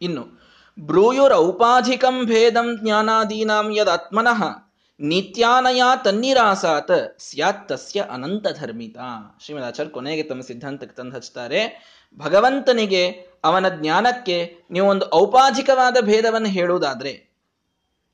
ಇನ್ನು 0.01 0.47
ಬ್ರೂಯುರ್ 0.79 1.33
ಔಪಾಧಿಕಂ 1.33 2.25
ಭೇದಂ 2.25 2.77
ಜ್ಞಾನಾದೀನಾಂ 2.77 3.75
ಯದ್ 3.75 3.89
ಆತ್ಮನಃ 3.89 4.66
ನಿತ್ಯಾನಯ 4.99 5.81
ತನ್ನಿರಾಸಾತ್ 6.03 7.19
ಸ್ಯಾತ್ 7.19 7.69
ತಸ್ಯ 7.69 8.01
ಅನಂತ 8.01 8.45
ಧರ್ಮಿತ 8.59 8.97
ಶ್ರೀಮದಾಚಾರ್ಯ 9.39 9.91
ಕೊನೆಗೆ 9.91 10.23
ತಮ್ಮ 10.23 10.41
ಸಿದ್ಧಾಂತಕ್ಕೆ 10.41 10.95
ತಂದು 10.95 11.15
ಹಚ್ತಾರೆ 11.15 11.87
ಭಗವಂತನಿಗೆ, 12.17 13.27
ಅವನ 13.43 13.69
ಜ್ಞಾನಕ್ಕೆ 13.69 14.57
ನೀವು 14.71 14.87
ಒಂದು 14.87 15.05
ಔಪಾಧಿಕವಾದ 15.13 15.97
ಭೇದವನ್ನು 16.01 16.47
ಹೇಳುವುದಾದ್ರೆ, 16.47 17.29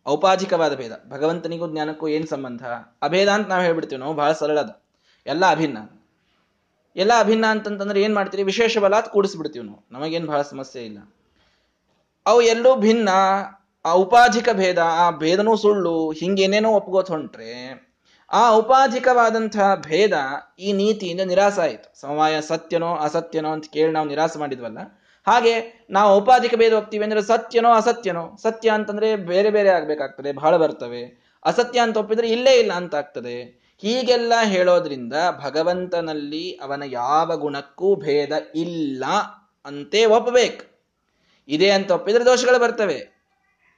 ಔಪಾಧಿಕವಾದ 0.08 0.76
ಭೇದ, 0.76 0.92
ಭಗವಂತನಿಗೂ 1.10 1.72
ಜ್ಞಾನಕ್ಕೂ 1.72 2.08
ಏನು 2.08 2.28
ಸಂಬಂಧ? 2.28 2.66
ಅಭೇದ 3.02 3.28
ಅಂತ 3.28 3.48
ನಾವು 3.48 3.64
ಹೇಳ್ಬಿಡ್ತೀವಿ 3.64 4.00
ನಾವು, 4.00 4.14
ಬಹಳ 4.14 4.32
ಸರಳದ 4.32 4.82
ಎಲ್ಲ 5.26 5.46
ಅಭಿನ್ನ. 5.50 5.78
ಎಲ್ಲ 6.96 7.12
ಅಭಿನ್ನ 7.20 7.46
ಅಂತಂತಂದ್ರೆ 7.46 8.02
ಏನ್ 8.02 8.16
ಮಾಡ್ತೀರಿ? 8.16 8.44
ವಿಶೇಷ 8.44 8.78
ಅಂತ 8.78 9.06
ಕೂಡಿಸ್ಬಿಡ್ತೀವಿ 9.06 9.66
ನಾವು. 9.66 9.86
ನಮಗೇನು 9.92 10.28
ಬಹಳ 10.28 10.42
ಸಮಸ್ಯೆ 10.42 10.86
ಇಲ್ಲ. 10.86 11.14
ಅವು 12.26 12.42
ಎಲ್ಲೂ 12.42 12.76
ಭಿನ್ನ. 12.76 13.10
ಆ 13.86 13.94
ಉಪಾಧಿಕ 13.94 14.50
ಭೇದ, 14.54 14.80
ಆ 15.04 15.06
ಭೇದನೂ 15.22 15.54
ಸುಳ್ಳು, 15.56 15.96
ಹಿಂಗೇನೇನೋ 16.12 16.70
ಒಪ್ಕೋತ 16.72 17.12
ಹೊಂಟ್ರೆ 17.12 17.54
ಆ 18.32 18.44
ಉಪಾಧಿಕವಾದಂತಹ 18.52 19.68
ಭೇದ 19.88 20.14
ಈ 20.60 20.70
ನೀತಿಯಿಂದ 20.74 21.24
ನಿರಾಸ 21.32 21.58
ಆಯಿತು. 21.60 21.88
ಸಮವಾಯ 22.02 22.36
ಸತ್ಯನೋ 22.42 22.92
ಅಸತ್ಯನೋ 22.96 23.50
ಅಂತ 23.52 23.66
ಕೇಳಿ 23.74 23.92
ನಾವು 23.92 24.08
ನಿರಾಸ 24.08 24.38
ಮಾಡಿದ್ವಲ್ಲ, 24.38 24.80
ಹಾಗೆ 25.28 25.54
ನಾವು 25.90 26.12
ಉಪಾಧಿಕ 26.18 26.54
ಭೇದ 26.56 26.74
ಹೋಗ್ತೀವಿ 26.74 27.04
ಅಂದ್ರೆ 27.04 27.22
ಸತ್ಯನೋ 27.22 27.72
ಅಸತ್ಯನೋ, 27.72 28.24
ಸತ್ಯ 28.44 28.70
ಅಂತಂದ್ರೆ 28.70 29.10
ಬೇರೆ 29.16 29.50
ಬೇರೆ 29.50 29.70
ಆಗ್ಬೇಕಾಗ್ತದೆ, 29.70 30.32
ಬಹಳ 30.32 30.54
ಬರ್ತವೆ. 30.58 31.04
ಅಸತ್ಯ 31.46 31.80
ಅಂತ 31.80 31.98
ಒಪ್ಪಿದ್ರೆ 31.98 32.28
ಇಲ್ಲೇ 32.30 32.54
ಇಲ್ಲ 32.60 32.72
ಅಂತ 32.72 32.96
ಆಗ್ತದೆ. 32.96 33.38
ಹೀಗೆಲ್ಲ 33.84 34.34
ಹೇಳೋದ್ರಿಂದ 34.44 35.16
ಭಗವಂತನಲ್ಲಿ 35.46 36.46
ಅವನ 36.64 36.84
ಯಾವ 36.86 37.36
ಗುಣಕ್ಕೂ 37.36 37.90
ಭೇದ 37.96 38.34
ಇಲ್ಲ 38.56 39.04
ಅಂತೇ 39.66 40.06
ಒಪ್ಪಬೇಕು 40.18 40.64
ಇದೆ 41.50 41.70
ಅಂತ 41.70 41.92
ಒಪ್ಪಿದ್ರೆ 41.92 42.26
ದೋಷಗಳು 42.26 42.60
ಬರ್ತವೆ. 42.60 43.00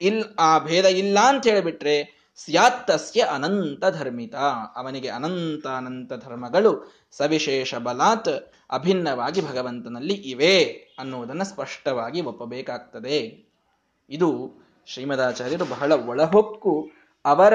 ಇಲ್, 0.00 0.24
ಆ 0.38 0.58
ಭೇದ 0.58 0.84
ಇಲ್ಲ 0.84 1.18
ಅಂತ 1.26 1.46
ಹೇಳಿಬಿಟ್ರೆ 1.46 2.16
ಸ್ಯಾತ್ತಸ್ಯ 2.36 3.20
ಅನಂತ 3.20 3.84
ಧರ್ಮಿತ. 3.98 4.34
ಅವನಿಗೆ 4.76 5.08
ಅನಂತ 5.08 5.66
ಅನಂತ 5.66 6.12
ಧರ್ಮಗಳು 6.24 6.92
ಸವಿಶೇಷ 7.12 7.74
ಬಲಾತ್ 7.74 8.52
ಅಭಿನ್ನವಾಗಿ 8.70 9.48
ಭಗವಂತನಲ್ಲಿ 9.48 10.14
ಇವೆ 10.14 10.64
ಅನ್ನುವುದನ್ನು 10.98 11.44
ಸ್ಪಷ್ಟವಾಗಿ 11.44 12.20
ಒಪ್ಪಬೇಕಾಗ್ತದೆ. 12.20 13.48
ಇದು 14.10 14.50
ಶ್ರೀಮದಾಚಾರ್ಯರು 14.86 15.64
ಬಹಳ 15.64 15.92
ಒಳಹೊಕ್ಕು. 15.92 16.90
ಅವರ, 17.24 17.54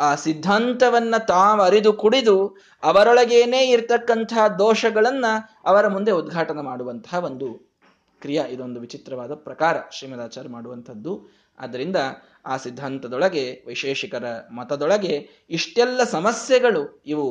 ಆ 0.00 0.14
ಸಿದ್ಧಾಂತವನ್ನ 0.14 1.16
ತಾವರಿದು 1.16 1.92
ಕುಡಿದು 1.92 2.56
ಅವರೊಳಗೇನೇ 2.82 3.68
ಇರ್ತಕ್ಕಂತಹ 3.68 4.46
ದೋಷಗಳನ್ನ 4.46 5.24
ಅವರ 5.64 5.88
ಮುಂದೆ 5.88 6.10
ಉದ್ಘಾಟನೆ 6.10 6.62
ಮಾಡುವಂತಹ 6.62 7.24
ಒಂದು 7.24 7.73
ಕ್ರಿಯಾ 8.24 8.44
ಇದೊಂದು 8.46 8.80
ವಿಚಿತ್ರವಾದ 8.80 9.34
ಪ್ರಕಾರ 9.34 9.76
ಶ್ರೀಮದಾಚಾರ್ಯ 9.92 10.48
ಮಾಡುವಂಥದ್ದು. 10.48 11.12
ಆದ್ದರಿಂದ 11.58 11.96
ಆ 12.46 12.56
ಸಿದ್ಧಾಂತದೊಳಗೆ, 12.56 13.44
ವೈಶೇಷಿಕರ 13.66 14.24
ಮತದೊಳಗೆ 14.50 15.14
ಇಷ್ಟೆಲ್ಲ 15.50 16.04
ಸಮಸ್ಯೆಗಳು 16.04 17.02
ಇವು 17.06 17.26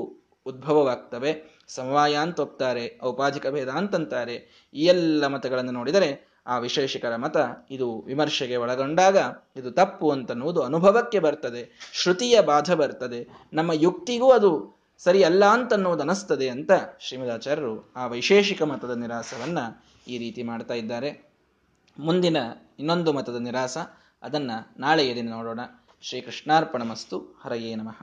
ಉದ್ಭವವಾಗ್ತವೆ. 0.46 1.32
ಸಮವಾಯ 1.68 2.16
ಅಂತ 2.16 2.40
ಒಪ್ತಾರೆ 2.40 3.00
ಔಪಾಧಿಕ 3.04 3.48
ಭೇದ 3.48 3.70
ಅಂತಂತಾರೆ. 3.70 4.70
ಈ 4.74 4.86
ಎಲ್ಲ 4.86 5.28
ಮತಗಳನ್ನು 5.28 5.72
ನೋಡಿದರೆ 5.72 6.34
ಆ 6.48 6.58
ವಿಶೇಷಿಕರ 6.58 7.16
ಮತ 7.16 7.38
ಇದು 7.72 8.02
ವಿಮರ್ಶೆಗೆ 8.02 8.56
ಒಳಗೊಂಡಾಗ 8.56 9.18
ಇದು 9.56 9.72
ತಪ್ಪು 9.72 10.12
ಅಂತನ್ನುವುದು 10.12 10.62
ಅನುಭವಕ್ಕೆ 10.62 11.20
ಬರ್ತದೆ. 11.20 11.90
ಶ್ರುತಿಯ 11.94 12.42
ಬಾಧ 12.42 12.74
ಬರ್ತದೆ. 12.74 13.22
ನಮ್ಮ 13.54 13.72
ಯುಕ್ತಿಗೂ 13.74 14.32
ಅದು 14.32 14.52
ಸರಿಯಲ್ಲ 14.98 15.46
ಅಂತನ್ನುವುದು 15.46 16.02
ಅನಿಸ್ತದೆ 16.02 16.50
ಅಂತ 16.50 16.72
ಶ್ರೀಮದಾಚಾರ್ಯರು 17.00 17.94
ಆ 17.96 18.08
ವೈಶೇಷಿಕ 18.08 18.62
ಮತದ 18.62 18.92
ನಿರಾಸವನ್ನ 18.92 19.60
ಈ 20.08 20.18
ರೀತಿ 20.18 20.44
ಮಾಡ್ತಾ 20.44 20.74
ಇದ್ದಾರೆ. 20.74 21.34
ಮುಂದಿನ 22.00 22.38
ಇನ್ನೊಂದು 22.80 23.14
ಮತದ 23.14 23.36
ನಿರಾಸ, 23.36 23.78
ಅದನ್ನು 24.24 24.76
ನಾಳೆಯ 24.80 25.16
ದಿನ 25.16 25.30
ನೋಡೋಣ. 25.30 25.60
ಶ್ರೀಕೃಷ್ಣಾರ್ಪಣ 26.02 26.84
ಮಸ್ತು 26.84 27.20
ಹರಯೇ 27.20 27.76
ನಮಃ. 27.76 28.02